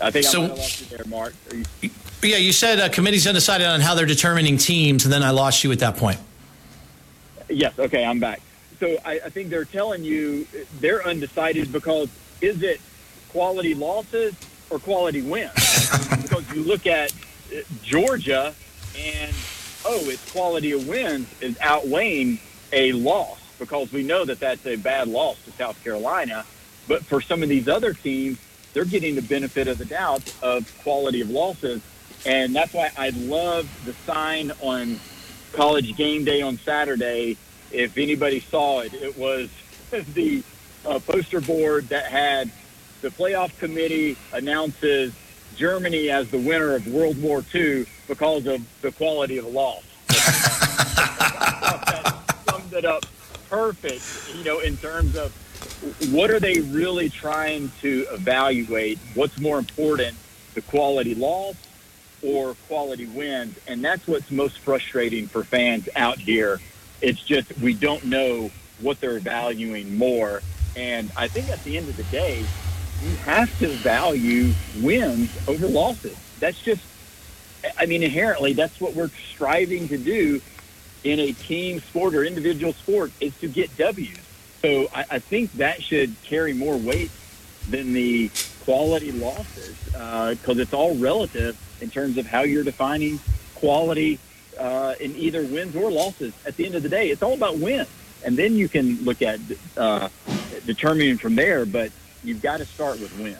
[0.00, 1.34] I think so, I lost you there, Mark.
[1.82, 1.90] You-
[2.22, 5.62] yeah, you said uh, committee's undecided on how they're determining teams, and then I lost
[5.62, 6.18] you at that point.
[7.48, 7.78] Yes.
[7.78, 8.40] Okay, I'm back.
[8.80, 10.46] So I, I think they're telling you
[10.80, 12.08] they're undecided because
[12.40, 12.80] is it
[13.30, 14.34] quality losses
[14.70, 15.52] or quality wins?
[16.22, 18.54] because you look at uh, Georgia
[18.96, 19.34] and
[19.84, 22.38] oh, its quality of wins is outweighing
[22.72, 26.44] a loss because we know that that's a bad loss to South Carolina.
[26.86, 28.38] But for some of these other teams,
[28.72, 31.82] they're getting the benefit of the doubt of quality of losses.
[32.24, 34.98] And that's why I love the sign on
[35.52, 37.36] college game day on Saturday.
[37.70, 39.50] If anybody saw it, it was
[40.14, 40.42] the
[40.86, 42.50] uh, poster board that had
[43.00, 45.12] the playoff committee announces
[45.56, 49.82] Germany as the winner of World War II because of the quality of the loss.
[52.48, 53.04] summed it up
[53.48, 54.02] perfect,
[54.36, 55.32] you know, in terms of
[56.10, 58.98] what are they really trying to evaluate?
[59.14, 60.16] What's more important,
[60.54, 61.54] the quality loss
[62.22, 63.58] or quality wins?
[63.66, 66.60] And that's what's most frustrating for fans out here.
[67.00, 70.42] It's just we don't know what they're valuing more.
[70.78, 72.44] And I think at the end of the day,
[73.02, 76.16] you have to value wins over losses.
[76.38, 76.82] That's just,
[77.76, 80.40] I mean, inherently, that's what we're striving to do
[81.02, 84.18] in a team sport or individual sport is to get W's.
[84.62, 87.10] So I, I think that should carry more weight
[87.68, 88.30] than the
[88.64, 93.18] quality losses because uh, it's all relative in terms of how you're defining
[93.56, 94.20] quality
[94.58, 96.32] uh, in either wins or losses.
[96.46, 97.88] At the end of the day, it's all about wins.
[98.24, 99.38] And then you can look at
[99.76, 100.08] uh,
[100.66, 101.90] determining from there, but
[102.24, 103.38] you've got to start with wins.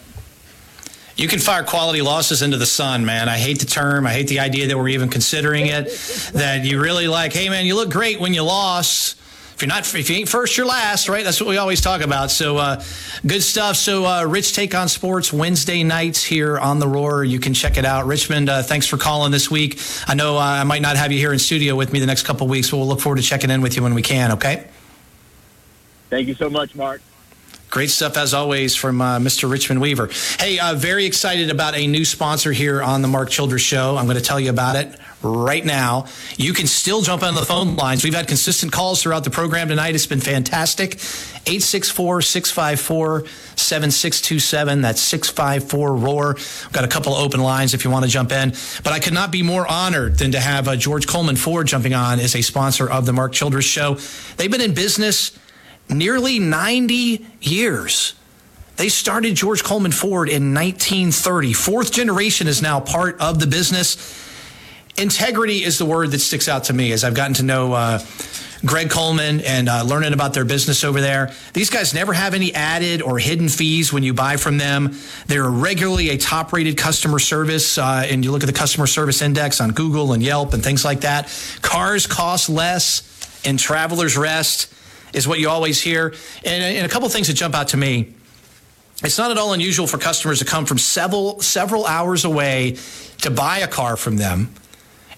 [1.16, 3.28] You can fire quality losses into the sun, man.
[3.28, 4.06] I hate the term.
[4.06, 5.86] I hate the idea that we're even considering it.
[6.34, 9.18] That you really like, hey, man, you look great when you lost
[9.58, 11.24] if you're not, if you ain't first, you're last, right?
[11.24, 12.30] That's what we always talk about.
[12.30, 12.80] So, uh,
[13.26, 13.74] good stuff.
[13.74, 17.24] So, uh, Rich Take on Sports Wednesday nights here on the Roar.
[17.24, 18.06] You can check it out.
[18.06, 19.80] Richmond, uh, thanks for calling this week.
[20.06, 22.22] I know uh, I might not have you here in studio with me the next
[22.22, 24.30] couple weeks, but we'll look forward to checking in with you when we can.
[24.30, 24.64] Okay.
[26.08, 27.02] Thank you so much, Mark.
[27.70, 29.50] Great stuff as always from uh, Mr.
[29.50, 30.08] Richmond Weaver.
[30.38, 33.96] Hey, uh, very excited about a new sponsor here on the Mark Childress Show.
[33.96, 36.06] I'm going to tell you about it right now.
[36.36, 38.04] You can still jump on the phone lines.
[38.04, 39.94] We've had consistent calls throughout the program tonight.
[39.94, 40.94] It's been fantastic.
[40.94, 43.26] 864 654
[43.56, 44.80] 7627.
[44.80, 46.34] That's 654 Roar.
[46.36, 48.50] We've got a couple of open lines if you want to jump in.
[48.82, 51.92] But I could not be more honored than to have uh, George Coleman Ford jumping
[51.92, 53.98] on as a sponsor of the Mark Childress Show.
[54.36, 55.38] They've been in business
[55.90, 58.14] nearly 90 years.
[58.76, 61.52] They started George Coleman Ford in 1930.
[61.52, 64.24] Fourth generation is now part of the business.
[64.96, 67.98] Integrity is the word that sticks out to me as I've gotten to know uh,
[68.64, 71.32] Greg Coleman and uh, learning about their business over there.
[71.54, 74.96] These guys never have any added or hidden fees when you buy from them.
[75.26, 77.78] They're regularly a top rated customer service.
[77.78, 80.84] Uh, and you look at the customer service index on Google and Yelp and things
[80.84, 81.32] like that.
[81.62, 83.02] Cars cost less
[83.44, 84.72] and travelers rest
[85.12, 86.14] is what you always hear.
[86.44, 88.14] And, and a couple things that jump out to me.
[89.04, 92.76] It's not at all unusual for customers to come from several several hours away
[93.18, 94.52] to buy a car from them.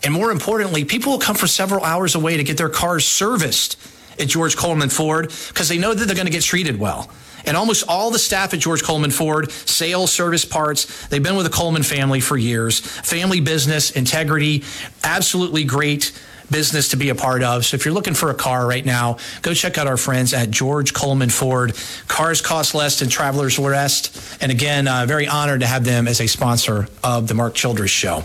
[0.02, 3.78] And more importantly, people will come from several hours away to get their cars serviced
[4.18, 7.10] at George Coleman Ford because they know that they're going to get treated well.
[7.46, 11.46] And almost all the staff at George Coleman Ford, sales, service parts, they've been with
[11.46, 12.80] the Coleman family for years.
[12.80, 14.62] Family business, integrity,
[15.02, 16.12] absolutely great
[16.50, 17.64] business to be a part of.
[17.64, 20.50] So if you're looking for a car right now, go check out our friends at
[20.50, 21.74] George Coleman Ford.
[22.08, 24.38] Cars cost less than travelers rest.
[24.42, 27.90] And again, uh, very honored to have them as a sponsor of the Mark Childress
[27.90, 28.22] Show.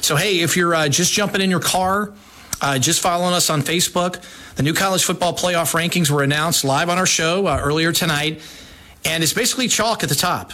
[0.00, 2.12] So hey, if you're uh, just jumping in your car,
[2.62, 4.22] uh, just following us on Facebook,
[4.56, 8.40] the new college football playoff rankings were announced live on our show uh, earlier tonight,
[9.04, 10.52] and it's basically chalk at the top.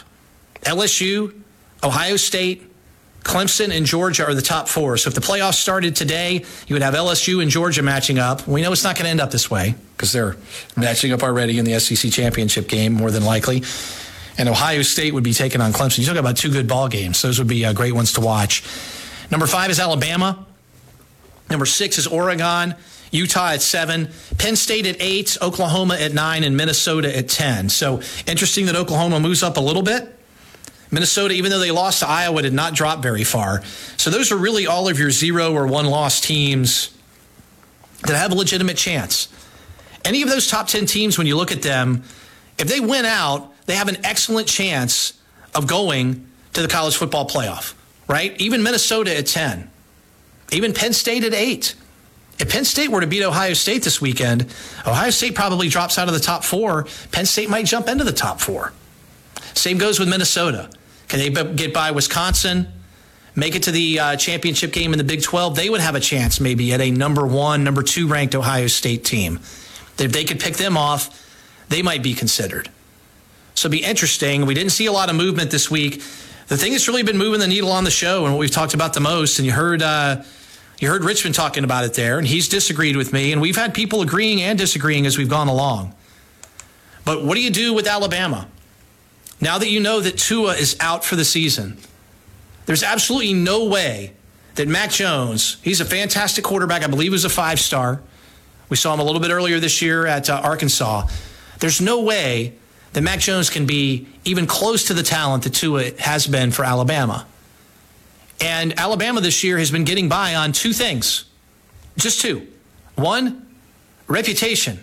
[0.62, 1.40] LSU,
[1.82, 2.70] Ohio State,
[3.26, 4.96] Clemson and Georgia are the top four.
[4.96, 8.46] So if the playoffs started today, you would have LSU and Georgia matching up.
[8.46, 10.36] We know it's not going to end up this way because they're
[10.76, 13.64] matching up already in the SEC championship game, more than likely.
[14.38, 15.98] And Ohio State would be taking on Clemson.
[15.98, 17.20] You talk about two good ball games.
[17.20, 18.62] Those would be uh, great ones to watch.
[19.28, 20.46] Number five is Alabama.
[21.50, 22.76] Number six is Oregon.
[23.10, 27.70] Utah at seven, Penn State at eight, Oklahoma at nine, and Minnesota at 10.
[27.70, 30.15] So interesting that Oklahoma moves up a little bit.
[30.90, 33.62] Minnesota, even though they lost to Iowa, did not drop very far.
[33.96, 36.96] So those are really all of your zero or one loss teams
[38.02, 39.28] that have a legitimate chance.
[40.04, 42.04] Any of those top 10 teams, when you look at them,
[42.58, 45.14] if they win out, they have an excellent chance
[45.54, 47.74] of going to the college football playoff,
[48.06, 48.40] right?
[48.40, 49.68] Even Minnesota at 10,
[50.52, 51.74] even Penn State at 8.
[52.38, 54.42] If Penn State were to beat Ohio State this weekend,
[54.86, 56.86] Ohio State probably drops out of the top four.
[57.10, 58.72] Penn State might jump into the top four.
[59.54, 60.68] Same goes with Minnesota.
[61.08, 62.68] Can they get by Wisconsin?
[63.34, 65.56] Make it to the uh, championship game in the Big 12?
[65.56, 69.04] They would have a chance maybe at a number one, number two ranked Ohio State
[69.04, 69.36] team.
[69.98, 71.22] If they could pick them off,
[71.68, 72.70] they might be considered.
[73.54, 74.46] So it'd be interesting.
[74.46, 76.02] We didn't see a lot of movement this week.
[76.48, 78.74] The thing that's really been moving the needle on the show and what we've talked
[78.74, 80.22] about the most, and you heard uh,
[80.78, 83.74] you heard Richmond talking about it there, and he's disagreed with me, and we've had
[83.74, 85.94] people agreeing and disagreeing as we've gone along.
[87.04, 88.46] But what do you do with Alabama?
[89.40, 91.76] Now that you know that Tua is out for the season,
[92.66, 94.12] there's absolutely no way
[94.54, 96.82] that Mac Jones, he's a fantastic quarterback.
[96.82, 98.00] I believe he was a five star.
[98.68, 101.06] We saw him a little bit earlier this year at uh, Arkansas.
[101.60, 102.54] There's no way
[102.94, 106.64] that Mac Jones can be even close to the talent that Tua has been for
[106.64, 107.26] Alabama.
[108.40, 111.26] And Alabama this year has been getting by on two things
[111.96, 112.46] just two.
[112.94, 113.46] One,
[114.06, 114.82] reputation.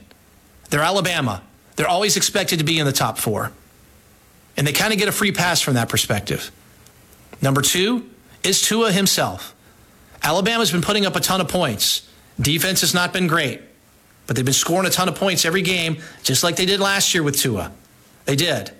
[0.69, 1.43] They're Alabama,
[1.75, 3.51] they're always expected to be in the top four.
[4.55, 6.51] And they kind of get a free pass from that perspective.
[7.41, 8.09] Number two
[8.43, 9.55] is Tua himself.
[10.21, 12.07] Alabama's been putting up a ton of points.
[12.39, 13.61] Defense has not been great,
[14.25, 17.13] but they've been scoring a ton of points every game, just like they did last
[17.13, 17.71] year with Tua.
[18.25, 18.71] They did.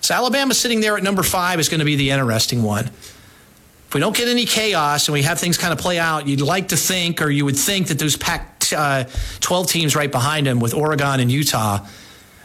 [0.00, 2.86] So Alabama sitting there at number five is going to be the interesting one.
[2.86, 6.40] If we don't get any chaos and we have things kind of play out, you'd
[6.40, 9.04] like to think, or you would think that those Pac uh,
[9.40, 11.86] 12 teams right behind them with Oregon and Utah,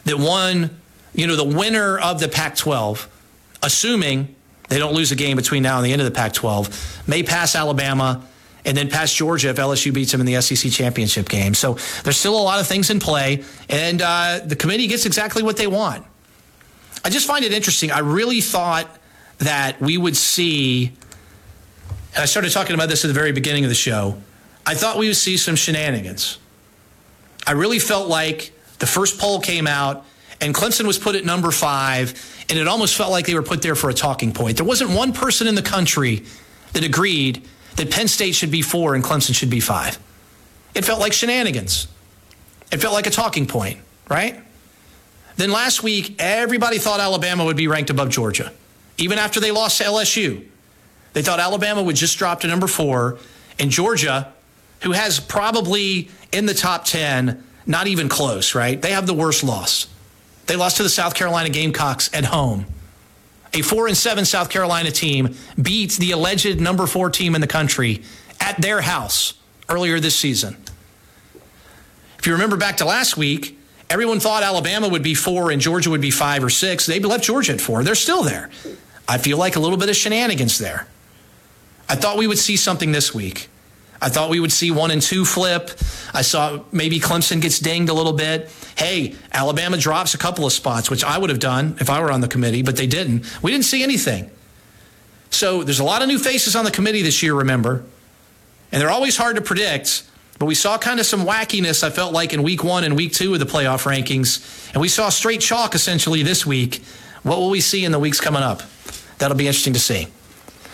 [0.06, 0.80] that one
[1.18, 3.09] you know, the winner of the Pac 12,
[3.63, 4.34] assuming
[4.70, 7.24] they don't lose a game between now and the end of the Pac 12, may
[7.24, 8.24] pass Alabama
[8.63, 11.55] and then pass Georgia if LSU beats them in the SEC championship game.
[11.55, 15.41] So there's still a lot of things in play, and uh, the committee gets exactly
[15.41, 16.05] what they want.
[17.03, 17.91] I just find it interesting.
[17.91, 18.88] I really thought
[19.39, 20.91] that we would see,
[22.13, 24.22] and I started talking about this at the very beginning of the show.
[24.68, 26.38] I thought we would see some shenanigans.
[27.47, 30.05] I really felt like the first poll came out
[30.40, 33.62] and Clemson was put at number five, and it almost felt like they were put
[33.62, 34.58] there for a talking point.
[34.58, 36.24] There wasn't one person in the country
[36.74, 37.44] that agreed
[37.76, 39.98] that Penn State should be four and Clemson should be five.
[40.76, 41.88] It felt like shenanigans.
[42.72, 43.80] It felt like a talking point,
[44.10, 44.40] right?
[45.38, 48.52] Then last week, everybody thought Alabama would be ranked above Georgia,
[48.98, 50.46] even after they lost to LSU.
[51.14, 53.18] They thought Alabama would just drop to number four,
[53.58, 54.34] and Georgia,
[54.82, 58.80] who has probably in the top 10, not even close, right?
[58.80, 59.88] They have the worst loss.
[60.48, 62.66] They lost to the South Carolina Gamecocks at home.
[63.54, 67.48] A four and seven South Carolina team beats the alleged number four team in the
[67.48, 68.02] country
[68.39, 69.34] at their house
[69.70, 70.58] earlier this season.
[72.20, 73.58] If you remember back to last week,
[73.89, 76.86] everyone thought Alabama would be four and Georgia would be five or six.
[76.86, 77.84] They left Georgia at four.
[77.84, 78.50] They're still there.
[79.08, 80.88] I feel like a little bit of shenanigans there.
[81.88, 83.50] I thought we would see something this week.
[84.02, 85.72] I thought we would see one and two flip.
[86.14, 88.50] I saw maybe Clemson gets dinged a little bit.
[88.76, 92.12] Hey, Alabama drops a couple of spots, which I would have done if I were
[92.12, 93.26] on the committee, but they didn't.
[93.41, 94.30] We didn't see anything.
[95.30, 97.84] So there's a lot of new faces on the committee this year, remember?
[98.72, 100.04] And they're always hard to predict,
[100.39, 103.14] but we saw kind of some wackiness, I felt like, in week one and week
[103.14, 104.72] two of the playoff rankings.
[104.74, 106.84] And we saw straight chalk essentially this week.
[107.24, 108.62] What will we see in the weeks coming up?
[109.18, 110.08] That'll be interesting to see.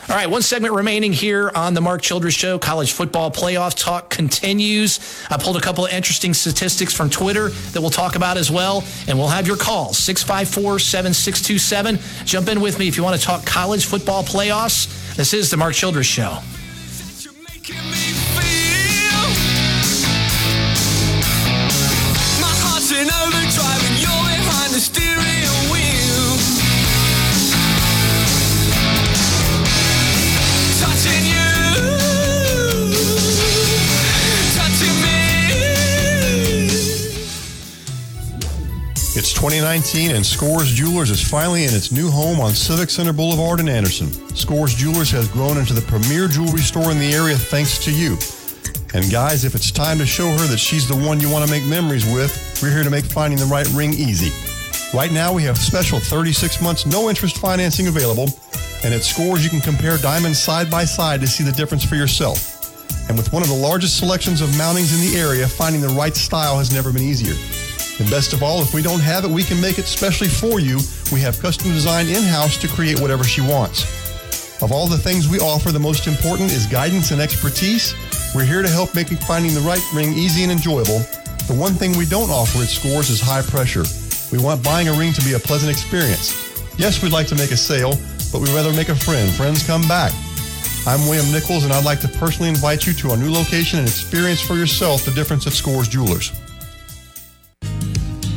[0.09, 2.59] All right, one segment remaining here on the Mark Childress Show.
[2.59, 4.99] College football playoff talk continues.
[5.31, 8.83] I pulled a couple of interesting statistics from Twitter that we'll talk about as well,
[9.07, 11.99] and we'll have your calls 654 7627.
[12.25, 15.15] Jump in with me if you want to talk college football playoffs.
[15.15, 16.37] This is the Mark Childress Show.
[24.73, 25.42] The steering
[39.23, 43.61] It's 2019 and Scores Jewelers is finally in its new home on Civic Center Boulevard
[43.61, 44.11] in Anderson.
[44.35, 48.17] Scores Jewelers has grown into the premier jewelry store in the area thanks to you.
[48.93, 51.49] And guys, if it's time to show her that she's the one you want to
[51.49, 54.27] make memories with, we're here to make finding the right ring easy.
[54.93, 58.27] Right now, we have special 36 months no interest financing available,
[58.83, 61.95] and at Scores you can compare diamonds side by side to see the difference for
[61.95, 63.07] yourself.
[63.07, 66.13] And with one of the largest selections of mountings in the area, finding the right
[66.13, 67.35] style has never been easier.
[68.03, 70.59] And best of all, if we don't have it, we can make it specially for
[70.59, 70.77] you.
[71.13, 74.61] We have custom design in-house to create whatever she wants.
[74.61, 77.95] Of all the things we offer, the most important is guidance and expertise.
[78.35, 80.99] We're here to help making finding the right ring easy and enjoyable.
[81.47, 83.85] The one thing we don't offer at Scores is high pressure.
[84.35, 86.35] We want buying a ring to be a pleasant experience.
[86.77, 87.93] Yes, we'd like to make a sale,
[88.33, 89.31] but we'd rather make a friend.
[89.31, 90.11] Friends come back.
[90.85, 93.87] I'm William Nichols, and I'd like to personally invite you to our new location and
[93.87, 96.33] experience for yourself the difference at Scores Jewelers.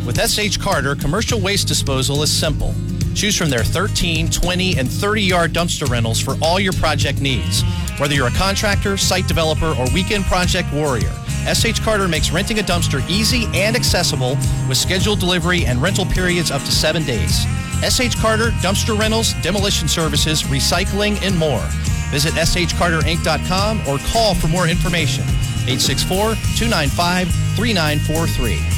[0.06, 2.72] With SH Carter, commercial waste disposal is simple.
[3.16, 7.64] Choose from their 13, 20, and 30 yard dumpster rentals for all your project needs.
[7.98, 11.10] Whether you're a contractor, site developer, or weekend project warrior,
[11.52, 14.36] SH Carter makes renting a dumpster easy and accessible
[14.68, 17.44] with scheduled delivery and rental periods up to seven days.
[17.82, 21.66] SH Carter, dumpster rentals, demolition services, recycling, and more.
[22.10, 25.24] Visit shcarterinc.com or call for more information.
[25.66, 28.75] 864 295 3943.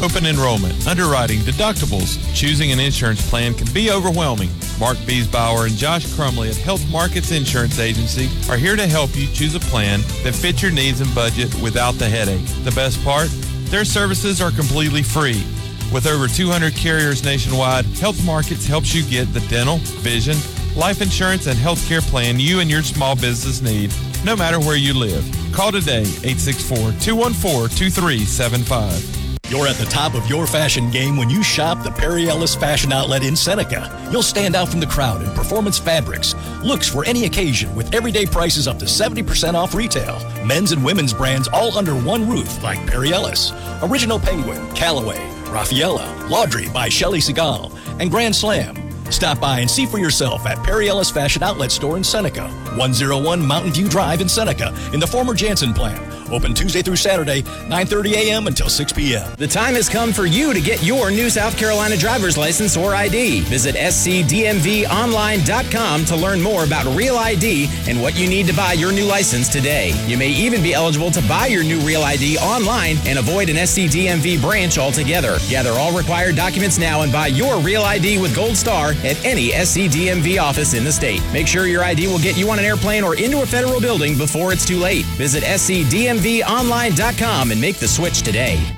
[0.00, 2.18] Open enrollment, underwriting, deductibles.
[2.32, 4.48] Choosing an insurance plan can be overwhelming.
[4.78, 9.26] Mark Biesbauer and Josh Crumley at Health Markets Insurance Agency are here to help you
[9.26, 12.46] choose a plan that fits your needs and budget without the headache.
[12.62, 13.28] The best part?
[13.70, 15.44] Their services are completely free.
[15.92, 20.36] With over 200 carriers nationwide, Health Markets helps you get the dental, vision,
[20.76, 23.92] life insurance, and health care plan you and your small business need,
[24.24, 25.24] no matter where you live.
[25.52, 29.17] Call today, 864 214 2375.
[29.48, 32.92] You're at the top of your fashion game when you shop the Perry Ellis Fashion
[32.92, 34.06] Outlet in Seneca.
[34.12, 38.26] You'll stand out from the crowd in performance fabrics, looks for any occasion with everyday
[38.26, 40.20] prices up to 70% off retail.
[40.44, 46.28] Men's and women's brands all under one roof like Perry Ellis, Original Penguin, Callaway, Raffaella,
[46.28, 48.76] Laundry by Shelley Segal, and Grand Slam.
[49.10, 53.46] Stop by and see for yourself at Perry Ellis Fashion Outlet Store in Seneca, 101
[53.46, 56.17] Mountain View Drive in Seneca, in the former Jantzen plant.
[56.30, 58.46] Open Tuesday through Saturday, 9:30 a.m.
[58.46, 59.32] until 6 p.m.
[59.36, 62.94] The time has come for you to get your new South Carolina driver's license or
[62.94, 63.40] ID.
[63.42, 68.92] Visit scdmvonline.com to learn more about Real ID and what you need to buy your
[68.92, 69.92] new license today.
[70.06, 73.56] You may even be eligible to buy your new Real ID online and avoid an
[73.56, 75.38] SCDMV branch altogether.
[75.48, 79.50] Gather all required documents now and buy your Real ID with Gold Star at any
[79.50, 81.22] SCDMV office in the state.
[81.32, 84.18] Make sure your ID will get you on an airplane or into a federal building
[84.18, 85.04] before it's too late.
[85.16, 88.77] Visit scdmv SCDMVOnline.com and make the switch today.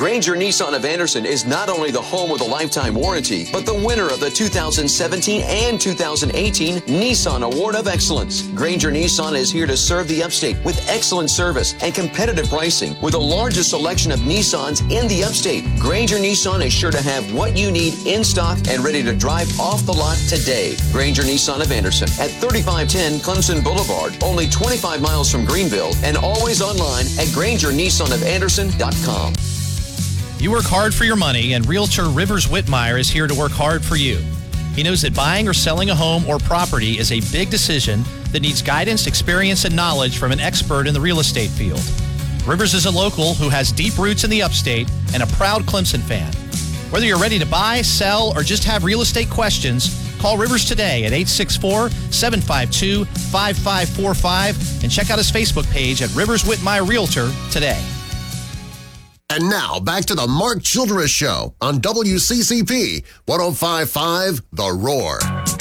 [0.00, 3.74] Granger Nissan of Anderson is not only the home with a lifetime warranty, but the
[3.74, 8.40] winner of the 2017 and 2018 Nissan Award of Excellence.
[8.54, 13.12] Granger Nissan is here to serve the upstate with excellent service and competitive pricing with
[13.12, 15.66] the largest selection of Nissans in the upstate.
[15.78, 19.50] Granger Nissan is sure to have what you need in stock and ready to drive
[19.60, 20.76] off the lot today.
[20.92, 26.62] Granger Nissan of Anderson at 3510 Clemson Boulevard, only 25 miles from Greenville, and always
[26.62, 29.34] online at GrangerNissanOfAnderson.com.
[30.40, 33.84] You work hard for your money, and Realtor Rivers Whitmire is here to work hard
[33.84, 34.16] for you.
[34.74, 38.40] He knows that buying or selling a home or property is a big decision that
[38.40, 41.82] needs guidance, experience, and knowledge from an expert in the real estate field.
[42.46, 46.00] Rivers is a local who has deep roots in the upstate and a proud Clemson
[46.00, 46.32] fan.
[46.90, 51.04] Whether you're ready to buy, sell, or just have real estate questions, call Rivers today
[51.04, 57.84] at 864 752 5545 and check out his Facebook page at Rivers Whitmire Realtor today.
[59.32, 65.59] And now back to the Mark Childress Show on WCCP 1055 The Roar.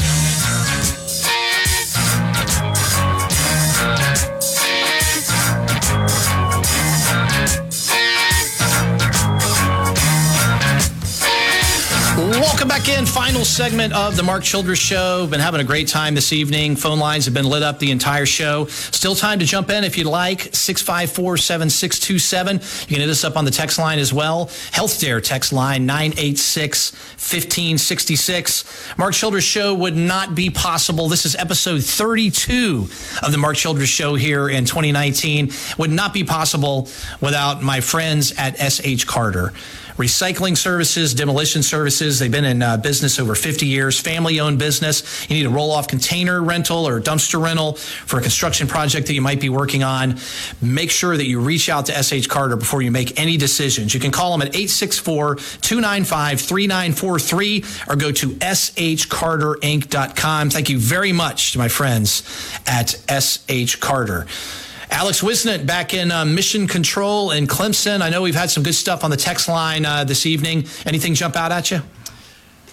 [12.90, 13.20] Welcome back in.
[13.30, 15.28] Final segment of the Mark Childress Show.
[15.28, 16.76] Been having a great time this evening.
[16.76, 18.66] Phone lines have been lit up the entire show.
[18.66, 20.50] Still time to jump in if you'd like.
[20.54, 22.56] 654 7627.
[22.56, 24.50] You can hit us up on the text line as well.
[24.72, 28.98] Health Dare text line 986 1566.
[28.98, 31.10] Mark Childress Show would not be possible.
[31.10, 32.88] This is episode 32
[33.22, 35.52] of the Mark Childress Show here in 2019.
[35.78, 36.90] Would not be possible
[37.22, 39.54] without my friends at SH Carter
[40.00, 42.18] recycling services, demolition services.
[42.20, 45.30] They've been in uh, business over 50 years, family owned business.
[45.30, 49.14] You need a roll off container rental or dumpster rental for a construction project that
[49.14, 50.18] you might be working on.
[50.62, 53.94] Make sure that you reach out to SH Carter before you make any decisions.
[53.94, 60.50] You can call them at 864 295 3943 or go to shcarterinc.com.
[60.50, 62.24] Thank you very much to my friends
[62.66, 64.28] at SH Carter.
[64.90, 68.02] Alex Wisnett back in uh, Mission Control in Clemson.
[68.02, 70.66] I know we've had some good stuff on the text line uh, this evening.
[70.86, 71.82] Anything jump out at you?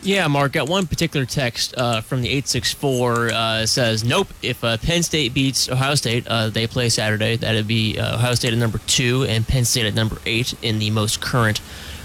[0.03, 4.77] Yeah, Mark, got one particular text uh, from the 864 uh, says, Nope, if uh,
[4.77, 7.37] Penn State beats Ohio State, uh, they play Saturday.
[7.37, 10.91] That'd be Ohio State at number two and Penn State at number eight in the
[10.91, 11.61] most current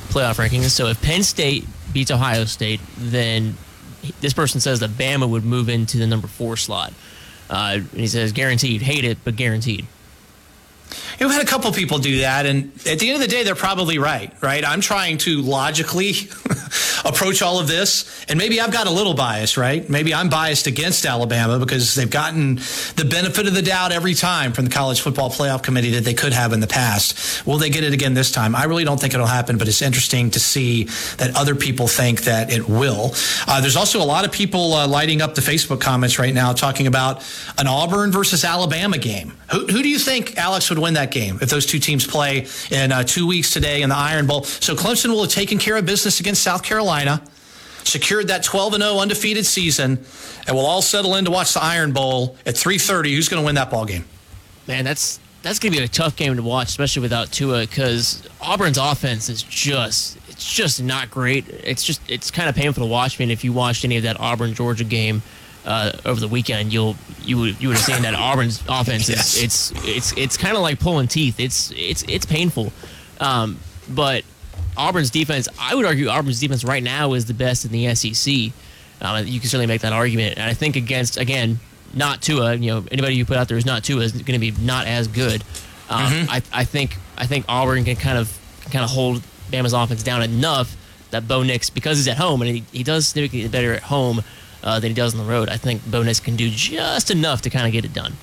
[0.10, 0.70] playoff rankings.
[0.72, 3.56] So if Penn State beats Ohio State, then
[4.20, 6.94] this person says that Bama would move into the number four slot.
[7.50, 8.82] Uh, he says, guaranteed.
[8.82, 9.86] Hate it, but guaranteed.
[11.20, 13.44] You know, had a couple people do that, and at the end of the day,
[13.44, 14.34] they're probably right.
[14.42, 14.66] Right?
[14.66, 16.14] I'm trying to logically
[17.06, 19.58] approach all of this, and maybe I've got a little bias.
[19.58, 19.88] Right?
[19.90, 22.56] Maybe I'm biased against Alabama because they've gotten
[22.96, 26.14] the benefit of the doubt every time from the College Football Playoff Committee that they
[26.14, 27.46] could have in the past.
[27.46, 28.56] Will they get it again this time?
[28.56, 30.86] I really don't think it'll happen, but it's interesting to see
[31.18, 33.14] that other people think that it will.
[33.48, 36.54] Uh, there's also a lot of people uh, lighting up the Facebook comments right now
[36.54, 37.24] talking about
[37.58, 39.34] an Auburn versus Alabama game.
[39.52, 42.48] Who, who do you think Alex would win that game if those two teams play
[42.70, 44.44] in uh, two weeks today in the Iron Bowl?
[44.44, 46.91] So Clemson will have taken care of business against South Carolina,
[47.84, 50.04] secured that 12 and 0 undefeated season,
[50.48, 53.16] and we'll all settle in to watch the Iron Bowl at 3:30.
[53.16, 54.06] Who's going to win that ball game?
[54.68, 58.78] Man, that's that's gonna be a tough game to watch, especially without Tua, because Auburn's
[58.78, 61.48] offense is just it's just not great.
[61.50, 63.20] It's just it's kind of painful to watch.
[63.20, 65.24] I mean, if you watched any of that Auburn Georgia game
[65.66, 69.36] uh, over the weekend, you'll you would you would have seen that Auburn's offense Yes.
[69.36, 71.40] is it's it's it's kind of like pulling teeth.
[71.40, 72.72] It's it's it's painful,
[73.20, 73.58] um,
[73.90, 74.24] but
[74.78, 78.52] Auburn's defense, I would argue Auburn's defense right now is the best in the SEC.
[79.02, 81.60] Um, you can certainly make that argument, and I think against again
[81.94, 84.40] not Tua, you know anybody you put out there is not Tua is going to
[84.40, 85.44] be not as good.
[85.90, 86.30] Um, Mhm.
[86.30, 88.32] I I think I think Auburn can kind of
[88.64, 90.76] can kind of hold Bama's offense down enough
[91.10, 94.24] that Bo Nix because he's at home and he, he does significantly better at home
[94.64, 95.50] uh, than he does on the road.
[95.50, 98.14] I think Bo Nix can do just enough to kind of get it done.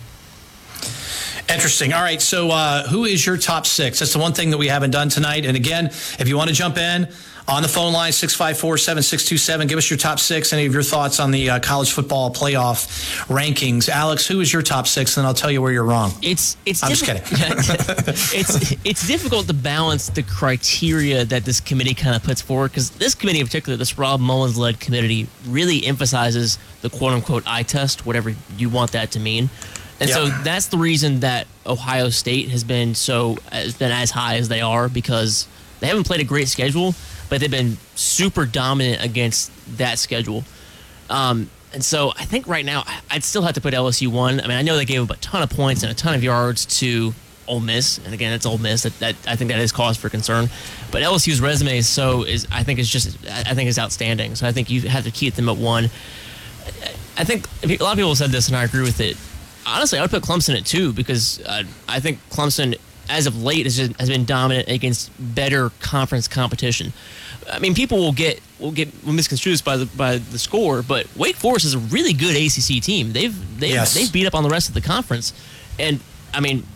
[1.48, 1.92] Interesting.
[1.94, 2.20] All right.
[2.20, 4.00] So, uh, who is your top six?
[4.00, 5.46] That's the one thing that we haven't done tonight.
[5.46, 7.08] And again, if you want to jump in
[7.48, 11.18] on the phone line, 654 7627, give us your top six, any of your thoughts
[11.18, 12.86] on the uh, college football playoff
[13.28, 13.88] rankings.
[13.88, 15.16] Alex, who is your top six?
[15.16, 16.12] And I'll tell you where you're wrong.
[16.20, 17.22] It's it's I'm just kidding.
[17.30, 22.90] it's it's difficult to balance the criteria that this committee kind of puts forward because
[22.90, 27.62] this committee in particular, this Rob Mullens led committee, really emphasizes the quote unquote eye
[27.62, 29.48] test, whatever you want that to mean.
[30.00, 34.36] And so that's the reason that Ohio State has been so has been as high
[34.36, 35.48] as they are because
[35.80, 36.94] they haven't played a great schedule,
[37.28, 40.44] but they've been super dominant against that schedule.
[41.10, 44.40] Um, and so I think right now I'd still have to put LSU one.
[44.40, 46.22] I mean, I know they gave up a ton of points and a ton of
[46.22, 47.12] yards to
[47.46, 48.82] Ole Miss, and again, it's Ole Miss.
[48.82, 50.48] That, that I think that is cause for concern.
[50.90, 54.34] But LSU's resume is so is I think is just I think is outstanding.
[54.36, 55.90] So I think you have to keep them at one.
[57.16, 59.16] I think a lot of people said this, and I agree with it.
[59.76, 62.76] Honestly, I would put Clemson at two because uh, I think Clemson,
[63.08, 66.92] as of late, has, has been dominant against better conference competition.
[67.50, 71.36] I mean, people will get will get misconstrued by the by the score, but Wake
[71.36, 73.12] Forest is a really good ACC team.
[73.12, 73.94] They've they've, Yes.
[73.94, 75.32] they've beat up on the rest of the conference,
[75.78, 76.00] and
[76.34, 76.66] I mean,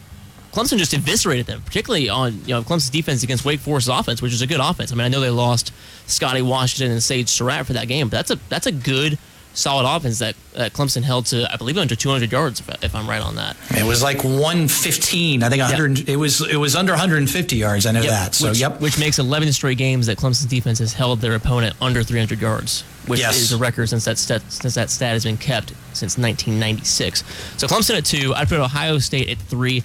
[0.52, 4.32] Clemson just eviscerated them, particularly on you know Clemson's defense against Wake Forest's offense, which
[4.32, 4.92] is a good offense.
[4.92, 5.72] I mean, I know they lost
[6.06, 9.18] Scotty Washington and Sage Surratt for that game, but that's a that's a good
[9.54, 13.08] solid offense that uh, Clemson held to I believe under 200 yards if, if I'm
[13.08, 13.56] right on that.
[13.70, 15.42] It was like 115.
[15.42, 16.08] I think 100.
[16.08, 17.86] It was it was under 150 yards.
[17.86, 18.34] I know Yep, that.
[18.34, 18.80] So which, yep.
[18.80, 22.82] which makes 11 straight games that Clemson's defense has held their opponent under 300 yards,
[23.06, 23.38] which Yes.
[23.40, 27.24] is a record since that stat, since that stat has been kept since 1996.
[27.58, 29.82] So Clemson at two, I'd put Ohio State at three.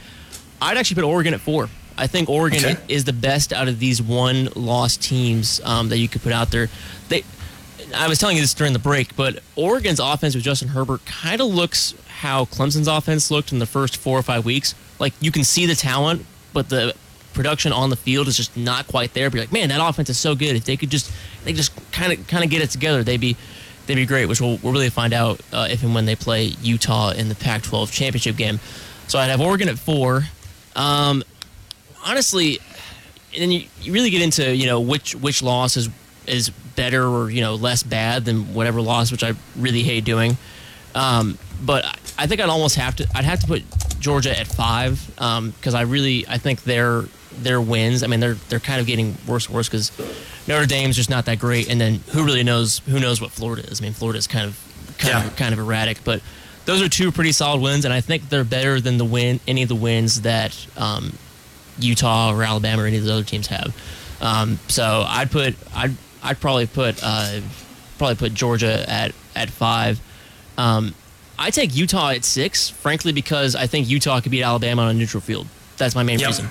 [0.62, 1.70] I'd actually put Oregon at four.
[2.00, 2.78] I think Oregon Okay.
[2.88, 6.52] is the best out of these one loss teams um, that you could put out
[6.52, 6.70] there.
[7.10, 7.24] They,
[7.96, 11.42] I was telling you this during the break, but Oregon's offense with Justin Herbert kind
[11.42, 14.76] of looks how Clemson's offense looked in the first four or five weeks.
[15.00, 16.96] Like you can see the talent, but the
[17.34, 19.30] production on the field is just not quite there.
[19.30, 20.56] You're like, man, that offense is so good.
[20.56, 21.12] If they could just,
[21.44, 23.38] they just kind of kind of get it together, they'd be
[23.86, 24.26] they'd be great.
[24.26, 27.36] Which we'll, we'll really find out uh, if and when they play Utah in the
[27.36, 28.60] Pac-12 championship game.
[29.08, 30.24] So I'd have Oregon at four.
[30.76, 31.24] Um,
[32.06, 32.60] honestly,
[33.34, 35.90] and then you, you really get into you know which which loss is
[36.28, 40.38] is better or you know less bad than whatever loss, which I really hate doing.
[40.96, 41.86] Um, but
[42.18, 43.64] I- think I'd almost have to I'd have to put
[44.00, 47.04] Georgia at five because I really I think their
[47.40, 48.04] their wins.
[48.04, 49.92] I mean they're they're kind of getting worse and worse because
[50.48, 53.64] Notre Dame's just not that great, and then who really knows who knows what Florida
[53.70, 53.82] is?
[53.82, 56.22] I mean Florida's kind of kind of kind of erratic, but
[56.66, 59.64] those are two pretty solid wins, and I think they're better than the win any
[59.64, 61.14] of the wins that um,
[61.80, 63.76] Utah or Alabama or any of the other teams have.
[64.20, 67.40] Um, so I'd put I'd I'd probably put uh,
[67.98, 70.00] probably put Georgia at at five.
[70.58, 70.94] Um,
[71.40, 74.94] I take Utah at six, frankly, because I think Utah could beat Alabama on a
[74.94, 75.48] neutral field.
[75.78, 76.28] That's my main Yep.
[76.28, 76.50] reason.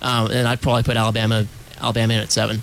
[0.00, 1.46] Um, and I'd probably put Alabama
[1.80, 2.62] Alabama in at seven.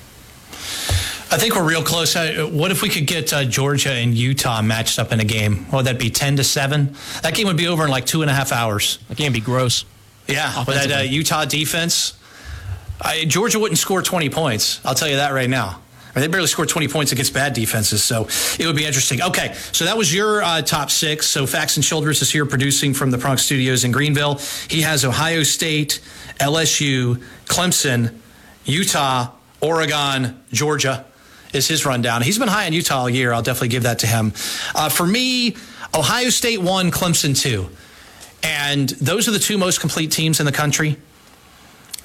[1.31, 2.15] I think we're real close.
[2.15, 5.65] What if we could get uh, Georgia and Utah matched up in a game?
[5.65, 6.09] What would that be?
[6.09, 6.95] Ten to seven.
[7.23, 8.99] That game would be over in like two and a half hours.
[9.09, 9.83] That game would be gross.
[10.27, 12.13] Yeah, with that uh, Utah defense,
[13.01, 14.79] I, Georgia wouldn't score twenty points.
[14.85, 15.81] I'll tell you that right now.
[16.15, 19.21] They barely scored 20 points against bad defenses, so it would be interesting.
[19.21, 21.27] Okay, so that was your uh, top six.
[21.27, 24.39] So Faxon Childress is here producing from the Bronx Studios in Greenville.
[24.69, 25.99] He has Ohio State,
[26.39, 28.15] LSU, Clemson,
[28.63, 31.05] Utah, Oregon, Georgia
[31.53, 32.21] is his rundown.
[32.21, 33.33] He's been high on Utah all year.
[33.33, 34.33] I'll definitely give that to him.
[34.73, 35.55] Uh, for me,
[35.93, 37.69] Ohio State one, Clemson two.
[38.43, 40.97] And those are the two most complete teams in the country.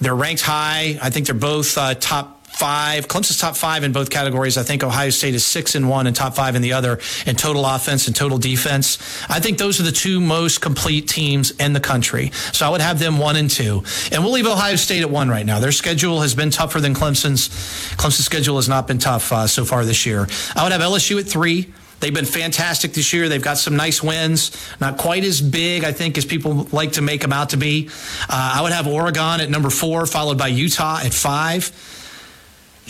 [0.00, 0.98] They're ranked high.
[1.02, 3.08] I think they're both uh, top five.
[3.08, 4.58] Clemson's top five in both categories.
[4.58, 7.34] I think Ohio State is six in one and top five in the other in
[7.34, 8.98] total offense and total defense.
[9.30, 12.32] I think those are the two most complete teams in the country.
[12.52, 13.82] So I would have them one and two.
[14.12, 15.58] And we'll leave Ohio State at one right now.
[15.58, 17.48] Their schedule has been tougher than Clemson's.
[17.96, 20.28] Clemson's schedule has not been tough uh, so far this year.
[20.54, 21.72] I would have LSU at three.
[22.00, 23.30] They've been fantastic this year.
[23.30, 24.52] They've got some nice wins.
[24.80, 27.88] Not quite as big, I think, as people like to make them out to be.
[28.28, 31.70] Uh, I would have Oregon at number four, followed by Utah at five.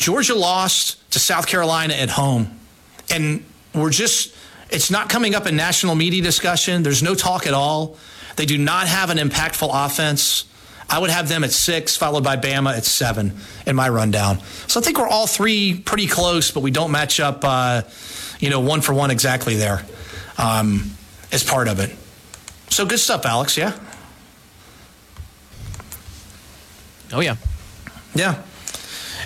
[0.01, 2.59] Georgia lost to South Carolina at home.
[3.11, 3.45] And
[3.75, 4.35] we're just,
[4.71, 6.83] it's not coming up in national media discussion.
[6.83, 7.99] There's no talk at all.
[8.37, 10.47] They do not have an impactful offense.
[10.89, 13.35] I would have them at six, followed by Bama at seven
[13.67, 14.41] in my rundown.
[14.69, 17.83] So I think we're all three pretty close, but we don't match up, uh,
[18.39, 19.85] you know, one for one exactly there
[20.39, 20.93] um,
[21.31, 21.95] as part of it.
[22.71, 23.59] So good stuff, Alex.
[23.59, 23.79] Yeah.
[27.13, 27.37] Oh yeah.
[28.15, 28.43] Yeah.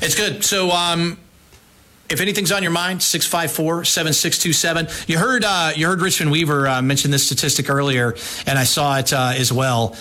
[0.05, 0.44] It's good.
[0.44, 1.18] So, um,
[2.11, 5.09] if anything's on your mind, 654-7627.
[5.09, 8.14] You heard uh, you heard Richmond Weaver uh, mention this statistic earlier,
[8.46, 9.96] and I saw it uh, as well.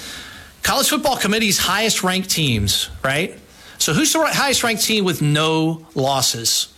[0.61, 3.39] College Football Committee's highest ranked teams, right?
[3.77, 6.73] So who's the highest ranked team with no losses?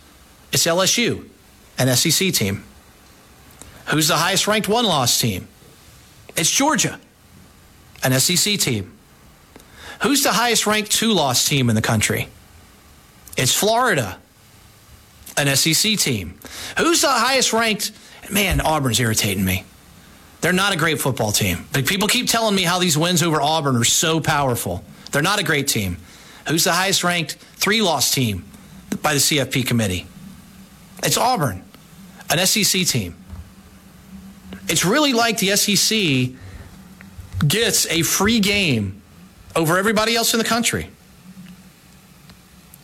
[0.52, 1.28] It's LSU,
[1.78, 2.62] an SEC team.
[3.86, 5.48] Who's the highest ranked one loss team?
[6.36, 7.00] It's Georgia,
[8.04, 8.92] an SEC team.
[10.02, 12.28] Who's the highest ranked two loss team in the country?
[13.36, 14.18] It's Florida,
[15.36, 16.38] an SEC team.
[16.78, 17.92] Who's the highest ranked?
[18.30, 19.64] Man, Auburn's irritating me.
[20.40, 21.66] They're not a great football team.
[21.72, 24.84] But people keep telling me how these wins over Auburn are so powerful.
[25.12, 25.98] They're not a great team.
[26.48, 28.44] Who's the highest ranked three loss team
[29.02, 30.06] by the CFP committee?
[31.02, 31.62] It's Auburn,
[32.30, 33.16] an SEC team.
[34.68, 36.30] It's really like the SEC
[37.46, 39.02] gets a free game
[39.54, 40.88] over everybody else in the country.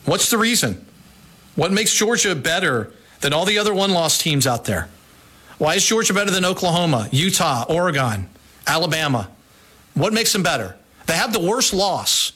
[0.05, 0.85] What's the reason?
[1.55, 4.89] What makes Georgia better than all the other one loss teams out there?
[5.59, 8.29] Why is Georgia better than Oklahoma, Utah, Oregon,
[8.67, 9.29] Alabama?
[9.95, 10.77] What makes them better?
[11.07, 12.33] They have the worst loss.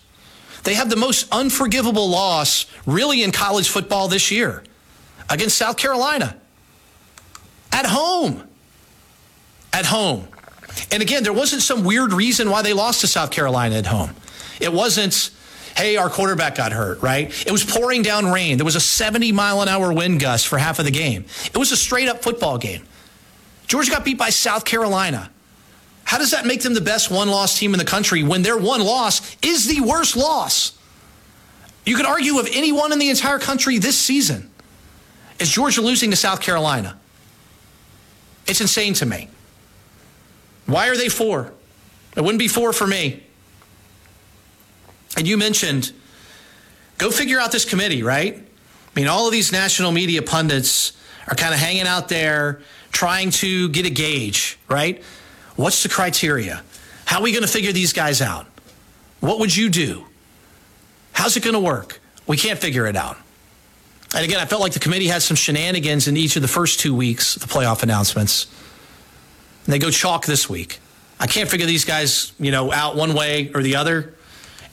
[0.62, 4.62] They have the most unforgivable loss, really, in college football this year
[5.30, 6.36] against South Carolina.
[7.72, 8.42] At home.
[9.72, 10.28] At home.
[10.90, 14.14] And again, there wasn't some weird reason why they lost to South Carolina at home.
[14.60, 15.30] It wasn't,
[15.77, 17.31] hey, our quarterback got hurt, right?
[17.47, 18.57] It was pouring down rain.
[18.57, 21.27] There was a 70 mile an hour wind gust for half of the game.
[21.45, 22.83] It was a straight up football game.
[23.66, 25.31] Georgia got beat by South Carolina.
[26.05, 28.57] How does that make them the best one loss team in the country when their
[28.57, 30.72] one loss is the worst loss?
[31.85, 34.51] You could argue of anyone in the entire country this season.
[35.39, 36.99] Is Georgia losing to South Carolina?
[38.47, 39.29] It's insane to me.
[40.66, 41.53] Why are they four?
[42.16, 43.26] It wouldn't be four for me.
[45.16, 45.92] And you mentioned,
[46.98, 48.36] go figure out this committee, right?
[48.36, 50.92] I mean, all of these national media pundits
[51.28, 52.60] are kind of hanging out there
[52.92, 55.02] trying to get a gauge, right?
[55.56, 56.62] What's the criteria?
[57.04, 58.46] How are we going to figure these guys out?
[59.20, 60.06] What would you do?
[61.12, 62.00] How's it going to work?
[62.26, 63.16] We can't figure it out.
[64.14, 66.80] And again, I felt like the committee had some shenanigans in each of the first
[66.80, 68.46] two weeks, the playoff announcements.
[69.64, 70.80] And they go chalk this week.
[71.18, 74.14] I can't figure these guys, you know, out one way or the other.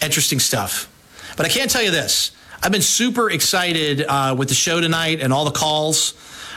[0.03, 0.89] Interesting stuff.
[1.37, 2.31] But I can't tell you this.
[2.61, 6.13] I've been super excited uh, with the show tonight and all the calls.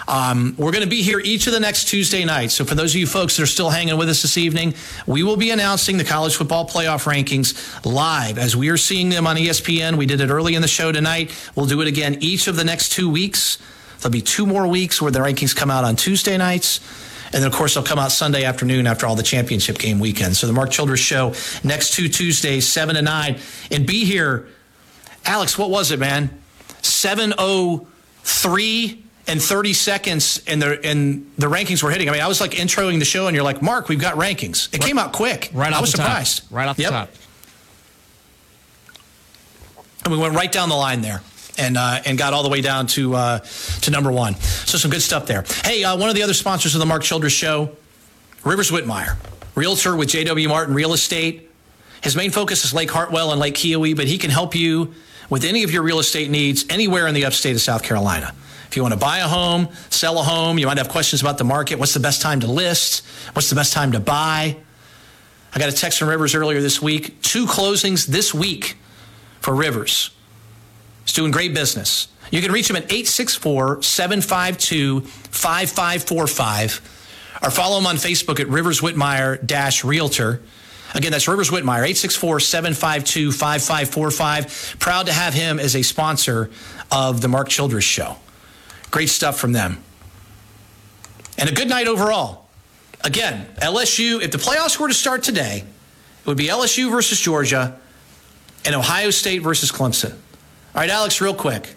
[0.09, 2.55] Um, we're going to be here each of the next Tuesday nights.
[2.55, 4.75] So for those of you folks that are still hanging with us this evening,
[5.07, 9.27] we will be announcing the college football playoff rankings live as we are seeing them
[9.27, 9.97] on ESPN.
[9.97, 11.33] We did it early in the show tonight.
[11.57, 13.59] We'll do it again each of the next two weeks.
[13.99, 16.81] There'll be two more weeks where the rankings come out on Tuesday nights.
[17.33, 20.37] And then, of course, they'll come out Sunday afternoon after all the championship game weekend.
[20.37, 23.39] So the Mark Childress Show next two Tuesdays, 7 to 9.
[23.71, 24.47] And be here.
[25.25, 26.31] Alex, what was it, man?
[26.83, 32.09] 703 and 30 seconds and the and the rankings were hitting.
[32.09, 34.73] I mean, I was like introing the show and you're like, "Mark, we've got rankings."
[34.73, 35.51] It came out quick.
[35.53, 36.07] Right I off was the top.
[36.07, 36.43] surprised.
[36.51, 36.93] Right off the Yep.
[36.93, 37.11] top.
[40.05, 41.23] And we went right down the line there.
[41.59, 43.39] And, uh, and got all the way down to uh,
[43.81, 44.35] to number one.
[44.35, 45.45] So some good stuff there.
[45.65, 47.71] Hey, uh, one of the other sponsors of the Mark Childress Show,
[48.45, 49.17] Rivers Whitmire,
[49.55, 51.51] realtor with JW Martin Real Estate.
[52.03, 54.93] His main focus is Lake Hartwell and Lake Keowee, but he can help you
[55.31, 58.35] with any of your real estate needs anywhere in the upstate of South Carolina.
[58.69, 61.39] If you want to buy a home, sell a home, you might have questions about
[61.39, 61.79] the market.
[61.79, 63.05] What's the best time to list?
[63.33, 64.57] What's the best time to buy?
[65.55, 67.23] I got a text from Rivers earlier this week.
[67.23, 68.77] Two closings this week
[69.41, 70.11] for Rivers.
[71.07, 72.09] He's doing great business.
[72.33, 78.81] You can reach him at 864 752 5545 or follow him on Facebook at Rivers
[78.81, 80.43] Whitmire Realtor.
[80.95, 84.77] Again, that's Rivers Whitmire, 864 752 5545.
[84.81, 86.51] Proud to have him as a sponsor
[86.91, 88.17] of the Mark Childress Show.
[88.91, 89.83] Great stuff from them.
[91.39, 92.47] And a good night overall.
[93.05, 97.79] Again, LSU, if the playoffs were to start today, it would be LSU versus Georgia
[98.65, 100.17] and Ohio State versus Clemson.
[100.77, 101.75] All right, Alex, real quick.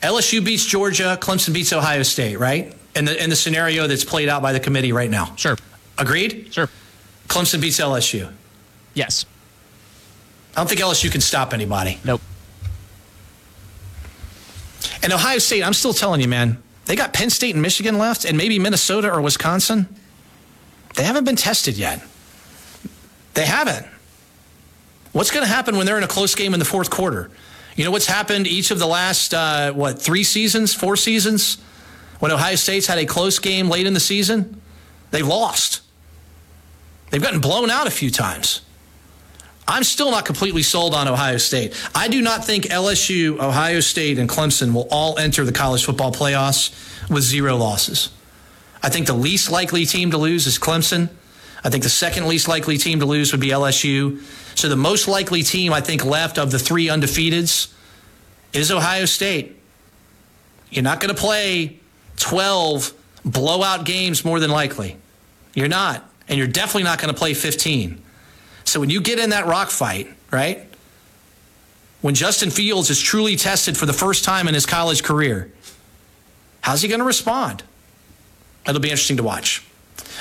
[0.00, 2.74] LSU beats Georgia, Clemson beats Ohio State, right?
[2.96, 5.36] In the in the scenario that's played out by the committee right now.
[5.36, 5.58] Sure.
[5.98, 6.48] Agreed?
[6.50, 6.70] Sure.
[7.28, 8.32] Clemson beats LSU.
[8.94, 9.26] Yes.
[10.56, 11.98] I don't think LSU can stop anybody.
[12.06, 12.22] Nope.
[15.02, 18.24] And Ohio State, I'm still telling you, man, they got Penn State and Michigan left,
[18.24, 19.94] and maybe Minnesota or Wisconsin.
[20.96, 22.02] They haven't been tested yet.
[23.34, 23.86] They haven't.
[25.12, 27.30] What's going to happen when they're in a close game in the fourth quarter?
[27.76, 31.58] You know what's happened each of the last, uh, what, three seasons, four seasons?
[32.18, 34.60] When Ohio State's had a close game late in the season,
[35.10, 35.80] they've lost.
[37.10, 38.60] They've gotten blown out a few times.
[39.66, 41.74] I'm still not completely sold on Ohio State.
[41.94, 46.12] I do not think LSU, Ohio State, and Clemson will all enter the college football
[46.12, 46.70] playoffs
[47.08, 48.10] with zero losses.
[48.82, 51.08] I think the least likely team to lose is Clemson.
[51.64, 54.20] I think the second least likely team to lose would be LSU.
[54.54, 57.72] So the most likely team I think left of the three undefeateds
[58.52, 59.58] is Ohio State.
[60.70, 61.78] You're not going to play
[62.16, 62.92] 12
[63.24, 64.96] blowout games more than likely.
[65.54, 66.08] You're not.
[66.28, 68.00] And you're definitely not going to play 15.
[68.64, 70.66] So when you get in that rock fight, right?
[72.00, 75.52] When Justin Fields is truly tested for the first time in his college career,
[76.60, 77.62] how's he going to respond?
[78.66, 79.64] It'll be interesting to watch.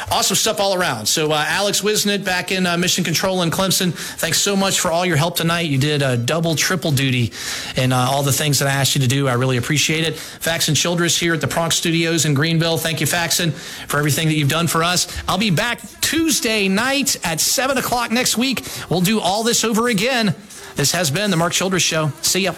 [0.10, 1.06] Awesome stuff all around.
[1.06, 3.94] So, uh, Alex Wisnett back in uh, Mission Control in Clemson.
[3.94, 5.68] Thanks so much for all your help tonight.
[5.68, 7.32] You did a double, triple duty
[7.76, 9.28] in uh, all the things that I asked you to do.
[9.28, 10.16] I really appreciate it.
[10.16, 12.78] Faxon Childress here at the Pronk Studios in Greenville.
[12.78, 15.08] Thank you, Faxon, for everything that you've done for us.
[15.28, 18.66] I'll be back Tuesday night at 7 o'clock next week.
[18.90, 20.36] We'll do all this over again.
[20.76, 22.12] This has been the Mark Childress Show.
[22.22, 22.54] See ya.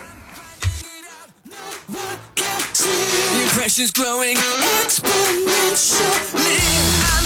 [3.94, 7.23] Growing exponentially.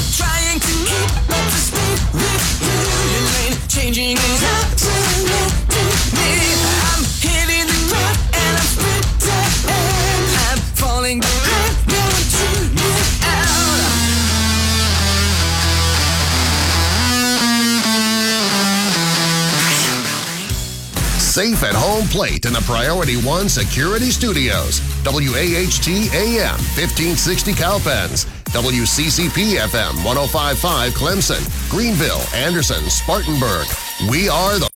[21.38, 24.82] Safe at home plate in the Priority One Security Studios.
[25.06, 28.37] WAHT AM 1560 Cowpens.
[28.58, 31.70] WCCP FM 1055 Clemson.
[31.70, 33.68] Greenville, Anderson, Spartanburg.
[34.10, 34.66] We are the